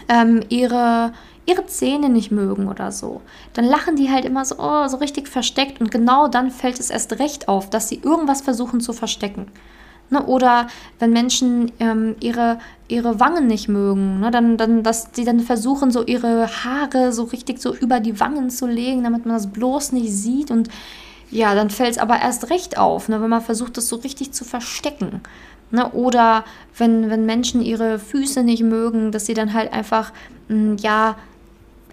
ähm, 0.09 0.41
ihre 0.49 1.13
ihre 1.45 1.67
Zähne 1.67 2.09
nicht 2.09 2.31
mögen 2.31 2.69
oder 2.69 2.93
so, 2.93 3.21
dann 3.53 3.65
lachen 3.65 3.97
die 3.97 4.11
halt 4.11 4.25
immer 4.25 4.45
so, 4.45 4.57
oh, 4.59 4.87
so 4.87 4.99
richtig 4.99 5.29
versteckt 5.29 5.81
und 5.81 5.91
genau 5.91 6.29
dann 6.29 6.51
fällt 6.51 6.79
es 6.79 6.91
erst 6.91 7.19
recht 7.19 7.49
auf, 7.49 7.69
dass 7.69 7.89
sie 7.89 8.01
irgendwas 8.03 8.43
versuchen 8.43 8.81
zu 8.81 8.93
verstecken. 8.93 9.47
Ne? 10.11 10.25
Oder 10.25 10.69
wenn 10.99 11.13
Menschen 11.13 11.73
ähm, 11.81 12.15
ihre, 12.21 12.59
ihre 12.87 13.19
Wangen 13.19 13.47
nicht 13.47 13.69
mögen, 13.69 14.21
ne? 14.21 14.31
dann, 14.31 14.57
dann, 14.57 14.83
dass 14.83 15.09
sie 15.13 15.25
dann 15.25 15.41
versuchen, 15.41 15.91
so 15.91 16.05
ihre 16.05 16.47
Haare 16.47 17.13
so 17.13 17.25
richtig 17.25 17.61
so 17.61 17.75
über 17.75 17.99
die 17.99 18.21
Wangen 18.21 18.51
zu 18.51 18.67
legen, 18.67 19.03
damit 19.03 19.27
man 19.27 19.35
das 19.35 19.51
bloß 19.51 19.93
nicht 19.93 20.13
sieht 20.13 20.51
und 20.51 20.69
ja, 21.33 21.55
dann 21.55 21.71
fällt 21.71 21.93
es 21.93 21.99
aber 21.99 22.21
erst 22.21 22.51
recht 22.51 22.79
auf, 22.79 23.09
ne? 23.09 23.21
wenn 23.23 23.31
man 23.31 23.41
versucht, 23.41 23.77
das 23.77 23.89
so 23.89 23.97
richtig 23.97 24.33
zu 24.33 24.45
verstecken. 24.45 25.23
Ne? 25.71 25.91
Oder 25.93 26.45
wenn, 26.77 27.09
wenn 27.09 27.25
Menschen 27.25 27.63
ihre 27.63 27.99
Füße 27.99 28.43
nicht 28.43 28.63
mögen, 28.63 29.11
dass 29.11 29.27
sie 29.27 29.35
dann 29.35 29.55
halt 29.55 29.73
einfach, 29.73 30.13
mh, 30.49 30.55
hm, 30.55 30.77
ja, 30.77 31.17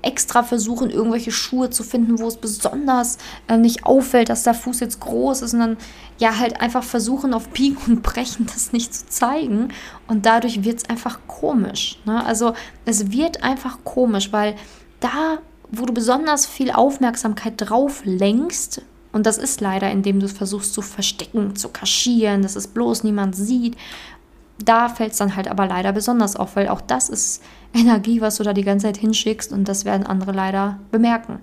extra 0.01 0.43
versuchen, 0.43 0.89
irgendwelche 0.89 1.31
Schuhe 1.31 1.69
zu 1.69 1.83
finden, 1.83 2.19
wo 2.19 2.27
es 2.27 2.37
besonders 2.37 3.17
äh, 3.47 3.57
nicht 3.57 3.85
auffällt, 3.85 4.29
dass 4.29 4.43
der 4.43 4.53
Fuß 4.53 4.79
jetzt 4.79 5.01
groß 5.01 5.41
ist 5.41 5.53
und 5.53 5.59
dann 5.59 5.77
ja 6.19 6.39
halt 6.39 6.61
einfach 6.61 6.83
versuchen, 6.83 7.33
auf 7.33 7.49
Biegen 7.49 7.77
und 7.87 8.03
Brechen 8.03 8.45
das 8.45 8.71
nicht 8.71 8.93
zu 8.93 9.07
zeigen. 9.07 9.69
Und 10.07 10.25
dadurch 10.25 10.63
wird 10.63 10.77
es 10.77 10.89
einfach 10.89 11.19
komisch. 11.27 11.99
Ne? 12.05 12.25
Also 12.25 12.53
es 12.85 13.11
wird 13.11 13.43
einfach 13.43 13.79
komisch, 13.83 14.31
weil 14.31 14.55
da, 14.99 15.39
wo 15.69 15.85
du 15.85 15.93
besonders 15.93 16.45
viel 16.45 16.71
Aufmerksamkeit 16.71 17.53
drauf 17.57 18.01
lenkst, 18.05 18.81
und 19.11 19.25
das 19.25 19.37
ist 19.37 19.61
leider, 19.61 19.89
indem 19.91 20.19
du 20.19 20.25
es 20.25 20.33
versuchst 20.33 20.73
zu 20.73 20.81
verstecken, 20.81 21.55
zu 21.55 21.69
kaschieren, 21.69 22.41
dass 22.41 22.55
es 22.55 22.67
bloß 22.67 23.03
niemand 23.03 23.35
sieht, 23.35 23.75
da 24.63 24.89
fällt 24.89 25.13
es 25.13 25.17
dann 25.17 25.35
halt 25.35 25.47
aber 25.47 25.67
leider 25.67 25.93
besonders 25.93 26.35
auf, 26.35 26.55
weil 26.55 26.67
auch 26.67 26.81
das 26.81 27.09
ist 27.09 27.41
Energie, 27.73 28.21
was 28.21 28.37
du 28.37 28.43
da 28.43 28.53
die 28.53 28.63
ganze 28.63 28.87
Zeit 28.87 28.97
hinschickst 28.97 29.51
und 29.51 29.67
das 29.67 29.85
werden 29.85 30.05
andere 30.05 30.31
leider 30.31 30.79
bemerken. 30.91 31.39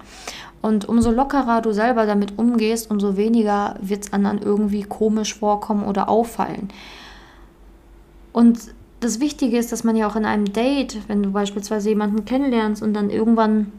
Und 0.62 0.88
umso 0.88 1.10
lockerer 1.10 1.60
du 1.60 1.72
selber 1.72 2.06
damit 2.06 2.38
umgehst, 2.38 2.90
umso 2.90 3.16
weniger 3.16 3.76
wird 3.80 4.04
es 4.04 4.12
anderen 4.12 4.42
irgendwie 4.42 4.82
komisch 4.82 5.34
vorkommen 5.34 5.84
oder 5.84 6.08
auffallen. 6.08 6.68
Und 8.32 8.58
das 9.00 9.20
Wichtige 9.20 9.58
ist, 9.58 9.70
dass 9.70 9.84
man 9.84 9.94
ja 9.94 10.08
auch 10.08 10.16
in 10.16 10.24
einem 10.24 10.52
Date, 10.52 10.98
wenn 11.08 11.22
du 11.22 11.30
beispielsweise 11.30 11.90
jemanden 11.90 12.24
kennenlernst 12.24 12.82
und 12.82 12.94
dann 12.94 13.10
irgendwann 13.10 13.72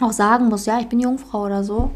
auch 0.00 0.12
sagen 0.12 0.48
musst, 0.48 0.66
ja, 0.66 0.78
ich 0.78 0.88
bin 0.88 1.00
Jungfrau 1.00 1.44
oder 1.46 1.64
so, 1.64 1.90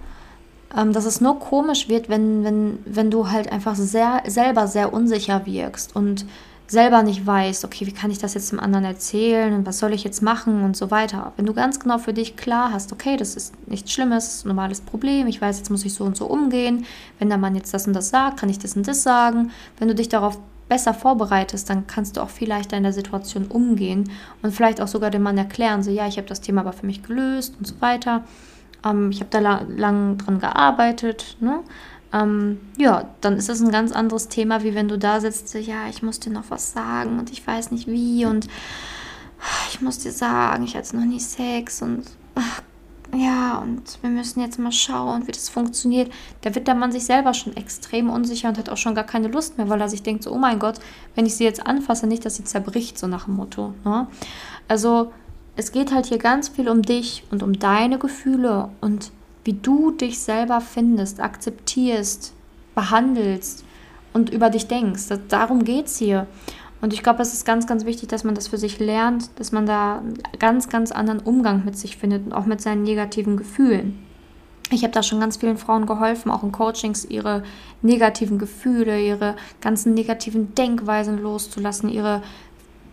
ähm, 0.77 0.93
dass 0.93 1.05
es 1.05 1.21
nur 1.21 1.39
komisch 1.39 1.89
wird, 1.89 2.09
wenn, 2.09 2.45
wenn, 2.45 2.79
wenn 2.85 3.11
du 3.11 3.31
halt 3.31 3.53
einfach 3.53 3.75
sehr, 3.75 4.23
selber 4.27 4.67
sehr 4.67 4.93
unsicher 4.93 5.45
wirkst 5.47 5.95
und 5.95 6.25
selber 6.69 7.03
nicht 7.03 7.25
weißt, 7.25 7.65
okay, 7.65 7.87
wie 7.87 7.93
kann 7.93 8.11
ich 8.11 8.19
das 8.19 8.35
jetzt 8.35 8.51
dem 8.51 8.59
anderen 8.59 8.85
erzählen 8.85 9.55
und 9.55 9.67
was 9.67 9.79
soll 9.79 9.93
ich 9.93 10.03
jetzt 10.03 10.23
machen 10.23 10.65
und 10.65 10.77
so 10.77 10.91
weiter. 10.91 11.33
Wenn 11.37 11.47
du 11.47 11.55
ganz 11.55 11.79
genau 11.79 11.99
für 11.99 12.13
dich 12.13 12.37
klar 12.37 12.73
hast, 12.73 12.93
okay, 12.93 13.17
das 13.17 13.37
ist 13.37 13.55
nichts 13.69 13.93
Schlimmes, 13.93 14.45
ein 14.45 14.49
normales 14.49 14.81
Problem, 14.81 15.29
ich 15.29 15.41
weiß, 15.41 15.59
jetzt 15.59 15.71
muss 15.71 15.85
ich 15.85 15.95
so 15.95 16.05
und 16.05 16.17
so 16.17 16.27
umgehen. 16.27 16.85
Wenn 17.19 17.29
der 17.29 17.39
Mann 17.39 17.55
jetzt 17.55 17.73
das 17.73 17.87
und 17.87 17.93
das 17.93 18.09
sagt, 18.09 18.41
kann 18.41 18.49
ich 18.49 18.59
das 18.59 18.75
und 18.75 18.89
das 18.89 19.03
sagen. 19.03 19.53
Wenn 19.79 19.89
du 19.89 19.95
dich 19.95 20.09
darauf 20.09 20.39
besser 20.69 20.95
vorbereitest, 20.95 21.71
dann 21.71 21.87
kannst 21.87 22.17
du 22.17 22.21
auch 22.21 22.31
viel 22.31 22.49
leichter 22.49 22.77
in 22.77 22.83
der 22.83 22.93
Situation 22.93 23.47
umgehen 23.47 24.11
und 24.43 24.53
vielleicht 24.53 24.81
auch 24.81 24.89
sogar 24.89 25.11
dem 25.11 25.23
Mann 25.23 25.39
erklären, 25.39 25.85
so 25.85 25.93
ja, 25.93 26.09
ich 26.09 26.17
habe 26.17 26.27
das 26.27 26.41
Thema 26.41 26.63
aber 26.63 26.73
für 26.73 26.87
mich 26.87 27.05
gelöst 27.05 27.55
und 27.61 27.67
so 27.69 27.81
weiter. 27.81 28.25
Ähm, 28.87 29.11
ich 29.11 29.21
habe 29.21 29.31
da 29.31 29.41
la 29.41 29.63
lang 29.69 30.19
dran 30.19 30.39
gearbeitet. 30.39 31.37
Ne? 31.41 31.63
ähm, 32.13 32.61
ja, 32.77 33.09
dann 33.21 33.37
ist 33.37 33.49
das 33.49 33.61
ein 33.61 33.71
ganz 33.71 33.93
anderes 33.93 34.29
Thema, 34.29 34.63
wie 34.63 34.75
wenn 34.75 34.89
du 34.89 34.99
da 34.99 35.21
sitzt, 35.21 35.55
ja, 35.55 35.89
ich 35.89 36.03
muss 36.03 36.21
dir 36.21 36.31
noch 36.31 36.51
was 36.51 36.73
sagen 36.73 37.19
und 37.19 37.31
ich 37.31 37.47
weiß 37.47 37.71
nicht 37.73 37.87
wie 37.87 38.25
und 38.27 38.49
ich 39.71 39.81
muss 39.81 39.99
dir 39.99 40.13
sagen, 40.13 40.65
ich 40.65 40.77
hatte 40.77 40.97
noch 40.97 41.05
nie 41.05 41.21
Sex 41.21 41.83
und 41.83 42.05
ach, 42.35 42.63
ja, 43.15 43.59
und 43.59 43.99
wir 44.03 44.11
müssen 44.11 44.41
jetzt 44.41 44.59
mal 44.59 44.73
schauen, 44.73 45.27
wie 45.27 45.33
das 45.33 45.49
funktioniert. 45.49 46.13
Da 46.43 46.55
wird 46.55 46.67
der 46.67 46.75
Mann 46.75 46.93
sich 46.93 47.05
selber 47.05 47.35
schon 47.35 47.57
extrem 47.57 48.11
unsicher 48.11 48.49
und 48.49 48.59
hat 48.59 48.69
auch 48.69 48.77
schon 48.77 48.95
gar 48.95 49.05
keine 49.05 49.29
Lust 49.29 49.59
mehr, 49.59 49.69
weil 49.69 49.81
er 49.81 49.89
sich 49.89 50.03
denkt, 50.03 50.25
so, 50.25 50.33
oh 50.33 50.39
mein 50.39 50.59
Gott, 50.59 50.81
wenn 51.15 51.27
ich 51.27 51.37
sie 51.37 51.45
jetzt 51.45 51.67
anfasse, 51.67 52.07
nicht, 52.07 52.25
dass 52.25 52.37
sie 52.37 52.45
zerbricht, 52.45 52.99
so 52.99 53.07
nach 53.07 53.25
dem 53.27 53.35
Motto. 53.35 53.75
Ne? 53.85 54.09
Also 54.69 55.13
es 55.57 55.73
geht 55.73 55.93
halt 55.93 56.07
hier 56.07 56.19
ganz 56.19 56.49
viel 56.49 56.69
um 56.69 56.83
dich 56.83 57.25
und 57.31 57.43
um 57.43 57.59
deine 57.59 57.99
Gefühle 57.99 58.69
und 58.81 59.11
wie 59.45 59.55
du 59.55 59.91
dich 59.91 60.19
selber 60.19 60.61
findest, 60.61 61.21
akzeptierst, 61.21 62.35
behandelst 62.75 63.65
und 64.13 64.31
über 64.31 64.51
dich 64.51 64.67
denkst. 64.67 65.05
Darum 65.29 65.65
geht 65.65 65.87
es 65.87 65.97
hier. 65.97 66.27
Und 66.83 66.93
ich 66.93 67.03
glaube, 67.03 67.23
es 67.23 67.33
ist 67.33 67.47
ganz, 67.47 67.67
ganz 67.67 67.87
wichtig, 67.87 68.09
dass 68.09 68.25
man 68.25 68.35
das 68.35 68.49
für 68.49 68.59
sich 68.59 68.79
lernt, 68.79 69.31
dass 69.39 69.51
man 69.51 69.67
da 69.67 69.99
einen 69.99 70.19
ganz, 70.39 70.69
ganz 70.69 70.93
anderen 70.93 71.21
Umgang 71.21 71.65
mit 71.65 71.79
sich 71.79 71.97
findet 71.97 72.27
und 72.27 72.33
auch 72.33 72.45
mit 72.45 72.61
seinen 72.61 72.83
negativen 72.83 73.37
Gefühlen. 73.37 73.99
Ich 74.71 74.83
habe 74.83 74.93
da 74.93 75.03
schon 75.03 75.21
ganz 75.21 75.37
vielen 75.37 75.59
Frauen 75.59 75.87
geholfen, 75.87 76.31
auch 76.31 76.43
in 76.43 76.53
Coachings, 76.53 77.05
ihre 77.05 77.45
negativen 77.83 78.39
Gefühle, 78.39 79.01
ihre 79.01 79.37
ganzen 79.61 79.95
negativen 79.95 80.55
Denkweisen 80.55 81.23
loszulassen, 81.23 81.89
ihre 81.89 82.23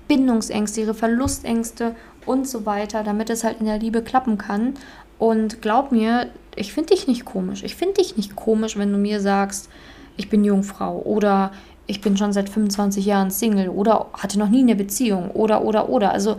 Bindungsängste, 0.08 0.82
ihre 0.82 0.94
Verlustängste 0.94 1.96
und 2.26 2.48
so 2.48 2.66
weiter, 2.66 3.04
damit 3.04 3.30
es 3.30 3.44
halt 3.44 3.60
in 3.60 3.66
der 3.66 3.80
Liebe 3.80 4.02
klappen 4.02 4.38
kann. 4.38 4.74
Und 5.20 5.62
glaub 5.62 5.92
mir, 5.92 6.30
ich 6.56 6.74
finde 6.74 6.94
dich 6.94 7.08
nicht 7.08 7.26
komisch. 7.26 7.64
Ich 7.64 7.76
finde 7.76 7.96
dich 7.96 8.18
nicht 8.18 8.36
komisch, 8.36 8.78
wenn 8.78 8.92
du 8.92 8.98
mir 8.98 9.20
sagst, 9.20 9.70
ich 10.18 10.30
bin 10.30 10.44
Jungfrau 10.44 11.02
oder 11.02 11.52
ich 11.88 12.02
bin 12.02 12.18
schon 12.18 12.34
seit 12.34 12.50
25 12.50 13.06
Jahren 13.06 13.32
Single 13.32 13.70
oder 13.70 14.08
hatte 14.14 14.40
noch 14.40 14.50
nie 14.50 14.62
eine 14.62 14.76
Beziehung 14.76 15.32
oder 15.32 15.64
oder 15.64 15.90
oder. 15.90 16.12
Also 16.12 16.38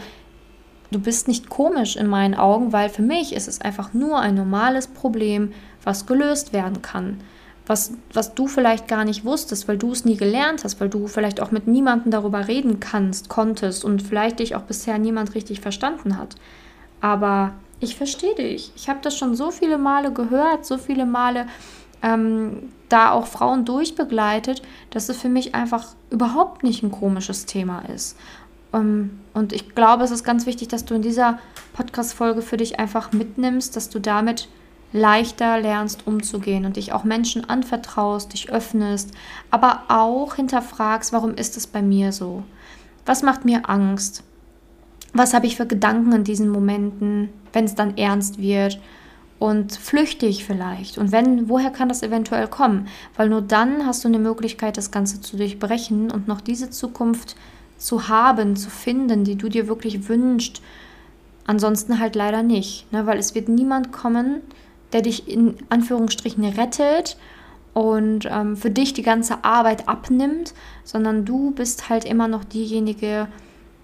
du 0.90 0.98
bist 0.98 1.28
nicht 1.28 1.48
komisch 1.48 1.96
in 1.96 2.06
meinen 2.06 2.34
Augen, 2.34 2.72
weil 2.72 2.88
für 2.88 3.02
mich 3.02 3.34
ist 3.34 3.48
es 3.48 3.60
einfach 3.60 3.92
nur 3.92 4.18
ein 4.18 4.34
normales 4.34 4.86
Problem, 4.86 5.52
was 5.82 6.06
gelöst 6.06 6.52
werden 6.52 6.82
kann. 6.82 7.20
Was, 7.66 7.92
was 8.12 8.35
du 8.35 8.47
vielleicht 8.47 8.88
gar 8.88 9.04
nicht 9.04 9.25
wusstest, 9.25 9.68
weil 9.68 9.78
du 9.78 9.92
es 9.92 10.04
nie 10.04 10.16
gelernt 10.16 10.64
hast, 10.64 10.80
weil 10.80 10.90
du 10.90 11.06
vielleicht 11.06 11.40
auch 11.40 11.50
mit 11.50 11.66
niemandem 11.66 12.11
darüber 12.11 12.47
reden 12.47 12.78
kannst, 12.78 13.30
konntest 13.30 13.85
und 13.85 14.02
vielleicht 14.02 14.38
dich 14.40 14.54
auch 14.54 14.62
bisher 14.62 14.99
niemand 14.99 15.35
richtig 15.35 15.61
verstanden 15.61 16.18
hat. 16.18 16.37
Aber 17.00 17.54
ich 17.80 17.97
verstehe 17.97 18.35
dich. 18.35 18.73
Ich 18.76 18.88
habe 18.88 19.00
das 19.02 19.16
schon 19.16 19.35
so 19.35 19.50
viele 19.50 19.78
Male 19.78 20.12
gehört, 20.12 20.66
so 20.66 20.76
viele 20.76 21.06
Male 21.06 21.47
ähm, 22.02 22.71
da 22.88 23.12
auch 23.12 23.27
Frauen 23.27 23.64
durchbegleitet, 23.64 24.62
dass 24.90 25.09
es 25.09 25.16
für 25.16 25.29
mich 25.29 25.55
einfach 25.55 25.94
überhaupt 26.11 26.62
nicht 26.62 26.83
ein 26.83 26.92
komisches 26.92 27.46
Thema 27.46 27.81
ist. 27.88 28.16
Ähm, 28.74 29.20
und 29.33 29.53
ich 29.53 29.74
glaube, 29.74 30.05
es 30.05 30.11
ist 30.11 30.22
ganz 30.22 30.46
wichtig, 30.46 30.68
dass 30.68 30.85
du 30.85 30.94
in 30.94 31.03
dieser 31.03 31.38
Podcast-Folge 31.72 32.42
für 32.42 32.57
dich 32.57 32.79
einfach 32.79 33.12
mitnimmst, 33.12 33.74
dass 33.74 33.88
du 33.88 33.98
damit 33.98 34.48
leichter 34.94 35.61
lernst 35.61 36.07
umzugehen 36.07 36.64
und 36.64 36.76
dich 36.76 36.94
auch 36.94 37.04
Menschen 37.04 37.46
anvertraust, 37.46 38.33
dich 38.33 38.50
öffnest, 38.50 39.11
aber 39.50 39.83
auch 39.88 40.37
hinterfragst, 40.37 41.12
warum 41.12 41.35
ist 41.35 41.59
es 41.59 41.66
bei 41.66 41.83
mir 41.83 42.12
so? 42.12 42.44
Was 43.04 43.22
macht 43.22 43.44
mir 43.44 43.68
Angst? 43.68 44.22
Was 45.12 45.35
habe 45.35 45.46
ich 45.46 45.57
für 45.57 45.66
Gedanken 45.66 46.12
in 46.12 46.24
diesen 46.24 46.48
Momenten? 46.48 47.28
wenn 47.54 47.64
es 47.64 47.74
dann 47.74 47.96
ernst 47.96 48.38
wird 48.38 48.78
und 49.38 49.72
flüchtig 49.72 50.44
vielleicht. 50.44 50.98
Und 50.98 51.12
wenn, 51.12 51.48
woher 51.48 51.70
kann 51.70 51.88
das 51.88 52.02
eventuell 52.02 52.48
kommen? 52.48 52.88
Weil 53.16 53.28
nur 53.28 53.42
dann 53.42 53.87
hast 53.87 54.04
du 54.04 54.09
eine 54.09 54.18
Möglichkeit, 54.18 54.76
das 54.76 54.90
Ganze 54.90 55.20
zu 55.20 55.37
durchbrechen 55.37 56.11
und 56.11 56.28
noch 56.28 56.40
diese 56.40 56.70
Zukunft 56.70 57.37
zu 57.78 58.09
haben, 58.09 58.57
zu 58.57 58.70
finden, 58.70 59.24
die 59.24 59.37
du 59.37 59.48
dir 59.48 59.68
wirklich 59.68 60.09
wünschst. 60.09 60.62
Ansonsten 61.46 61.98
halt 61.98 62.14
leider 62.14 62.42
nicht, 62.42 62.90
ne? 62.92 63.07
weil 63.07 63.18
es 63.18 63.35
wird 63.35 63.48
niemand 63.48 63.92
kommen, 63.92 64.40
der 64.94 65.02
dich 65.02 65.28
in 65.28 65.57
Anführungsstrichen 65.68 66.44
rettet 66.44 67.18
und 67.74 68.26
ähm, 68.30 68.57
für 68.57 68.70
dich 68.70 68.94
die 68.94 69.02
ganze 69.02 69.44
Arbeit 69.44 69.88
abnimmt, 69.88 70.54
sondern 70.85 71.24
du 71.24 71.50
bist 71.50 71.90
halt 71.90 72.04
immer 72.04 72.28
noch 72.28 72.44
diejenige, 72.44 73.26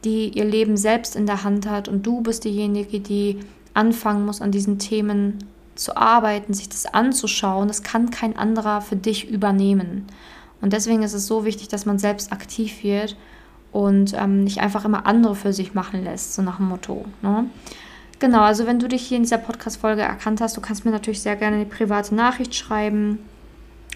die 0.05 0.29
ihr 0.29 0.45
Leben 0.45 0.77
selbst 0.77 1.17
in 1.17 1.27
der 1.27 1.45
Hand 1.45 1.69
hat 1.69 1.89
und 1.89 2.07
du 2.07 2.23
bist 2.23 2.45
diejenige, 2.45 3.01
die 3.01 3.41
anfangen 3.75 4.25
muss, 4.25 4.41
an 4.41 4.53
diesen 4.53 4.79
Themen 4.79 5.39
zu 5.75 5.97
arbeiten, 5.97 6.55
sich 6.55 6.69
das 6.69 6.87
anzuschauen. 6.87 7.69
Das 7.69 7.83
kann 7.83 8.11
kein 8.11 8.37
anderer 8.37 8.81
für 8.81 8.97
dich 8.97 9.29
übernehmen. 9.29 10.07
Und 10.61 10.73
deswegen 10.73 11.03
ist 11.03 11.15
es 11.15 11.27
so 11.27 11.45
wichtig, 11.45 11.69
dass 11.69 11.87
man 11.87 11.99
selbst 11.99 12.33
aktiv 12.33 12.85
wird 12.85 13.17
und 13.73 14.15
ähm, 14.17 14.45
nicht 14.45 14.61
einfach 14.61 14.85
immer 14.85 15.07
andere 15.07 15.35
für 15.35 15.53
sich 15.53 15.75
machen 15.75 16.05
lässt, 16.05 16.35
so 16.35 16.43
nach 16.43 16.57
dem 16.59 16.69
Motto. 16.69 17.05
Ne? 17.23 17.47
Genau, 18.21 18.43
also 18.43 18.67
wenn 18.67 18.79
du 18.79 18.87
dich 18.87 19.07
hier 19.07 19.17
in 19.17 19.23
dieser 19.23 19.39
Podcast-Folge 19.39 20.03
erkannt 20.03 20.43
hast, 20.43 20.55
du 20.55 20.61
kannst 20.61 20.85
mir 20.85 20.91
natürlich 20.91 21.23
sehr 21.23 21.37
gerne 21.37 21.57
eine 21.57 21.65
private 21.65 22.15
Nachricht 22.15 22.55
schreiben, 22.55 23.19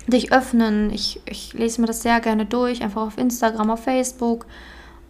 dich 0.07 0.33
öffnen. 0.33 0.91
Ich, 0.91 1.21
ich 1.27 1.53
lese 1.53 1.83
mir 1.83 1.87
das 1.87 2.03
sehr 2.03 2.21
gerne 2.21 2.47
durch, 2.47 2.83
einfach 2.83 3.03
auf 3.03 3.19
Instagram, 3.19 3.71
auf 3.71 3.85
Facebook. 3.85 4.47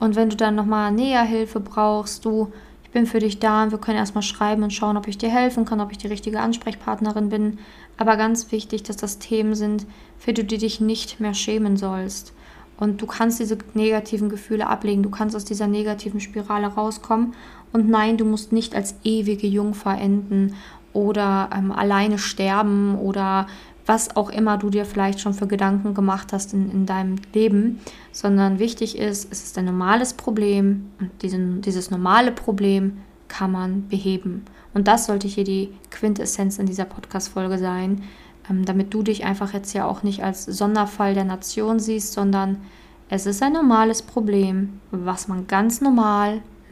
Und 0.00 0.16
wenn 0.16 0.30
du 0.30 0.36
dann 0.36 0.56
nochmal 0.56 0.90
näher 0.90 1.22
Hilfe 1.22 1.60
brauchst, 1.60 2.24
du 2.24 2.52
bin 2.92 3.06
für 3.06 3.20
dich 3.20 3.38
da 3.38 3.62
und 3.62 3.70
wir 3.70 3.78
können 3.78 3.98
erstmal 3.98 4.22
schreiben 4.22 4.64
und 4.64 4.72
schauen, 4.72 4.96
ob 4.96 5.06
ich 5.06 5.18
dir 5.18 5.30
helfen 5.30 5.64
kann, 5.64 5.80
ob 5.80 5.92
ich 5.92 5.98
die 5.98 6.06
richtige 6.08 6.40
Ansprechpartnerin 6.40 7.28
bin. 7.28 7.58
Aber 7.96 8.16
ganz 8.16 8.50
wichtig, 8.50 8.82
dass 8.82 8.96
das 8.96 9.20
Themen 9.20 9.54
sind, 9.54 9.86
für 10.18 10.32
die 10.32 10.46
du 10.46 10.58
dich 10.58 10.80
nicht 10.80 11.20
mehr 11.20 11.34
schämen 11.34 11.76
sollst. 11.76 12.32
Und 12.76 13.00
du 13.00 13.06
kannst 13.06 13.38
diese 13.38 13.58
negativen 13.74 14.28
Gefühle 14.28 14.66
ablegen, 14.66 15.02
du 15.02 15.10
kannst 15.10 15.36
aus 15.36 15.44
dieser 15.44 15.68
negativen 15.68 16.20
Spirale 16.20 16.66
rauskommen. 16.66 17.34
Und 17.74 17.88
nein, 17.90 18.16
du 18.16 18.24
musst 18.24 18.52
nicht 18.52 18.76
als 18.76 18.94
ewige 19.02 19.48
Jungfer 19.48 19.98
enden 19.98 20.54
oder 20.92 21.50
ähm, 21.52 21.72
alleine 21.72 22.18
sterben 22.18 22.96
oder 22.96 23.48
was 23.84 24.14
auch 24.14 24.30
immer 24.30 24.58
du 24.58 24.70
dir 24.70 24.84
vielleicht 24.84 25.18
schon 25.18 25.34
für 25.34 25.48
Gedanken 25.48 25.92
gemacht 25.92 26.32
hast 26.32 26.54
in, 26.54 26.70
in 26.70 26.86
deinem 26.86 27.16
Leben, 27.34 27.80
sondern 28.12 28.60
wichtig 28.60 28.96
ist, 28.96 29.30
es 29.32 29.42
ist 29.42 29.58
ein 29.58 29.64
normales 29.64 30.14
Problem 30.14 30.86
und 31.00 31.10
diesen, 31.22 31.62
dieses 31.62 31.90
normale 31.90 32.30
Problem 32.30 32.98
kann 33.26 33.50
man 33.50 33.88
beheben. 33.88 34.44
Und 34.72 34.86
das 34.86 35.06
sollte 35.06 35.26
hier 35.26 35.42
die 35.42 35.70
Quintessenz 35.90 36.60
in 36.60 36.66
dieser 36.66 36.84
Podcast-Folge 36.84 37.58
sein, 37.58 38.04
ähm, 38.48 38.64
damit 38.64 38.94
du 38.94 39.02
dich 39.02 39.24
einfach 39.24 39.52
jetzt 39.52 39.72
ja 39.72 39.84
auch 39.84 40.04
nicht 40.04 40.22
als 40.22 40.44
Sonderfall 40.44 41.14
der 41.14 41.24
Nation 41.24 41.80
siehst, 41.80 42.12
sondern 42.12 42.58
es 43.08 43.26
ist 43.26 43.42
ein 43.42 43.52
normales 43.52 44.02
Problem, 44.02 44.80
was 44.92 45.26
man 45.26 45.48
ganz 45.48 45.80
normal 45.80 46.40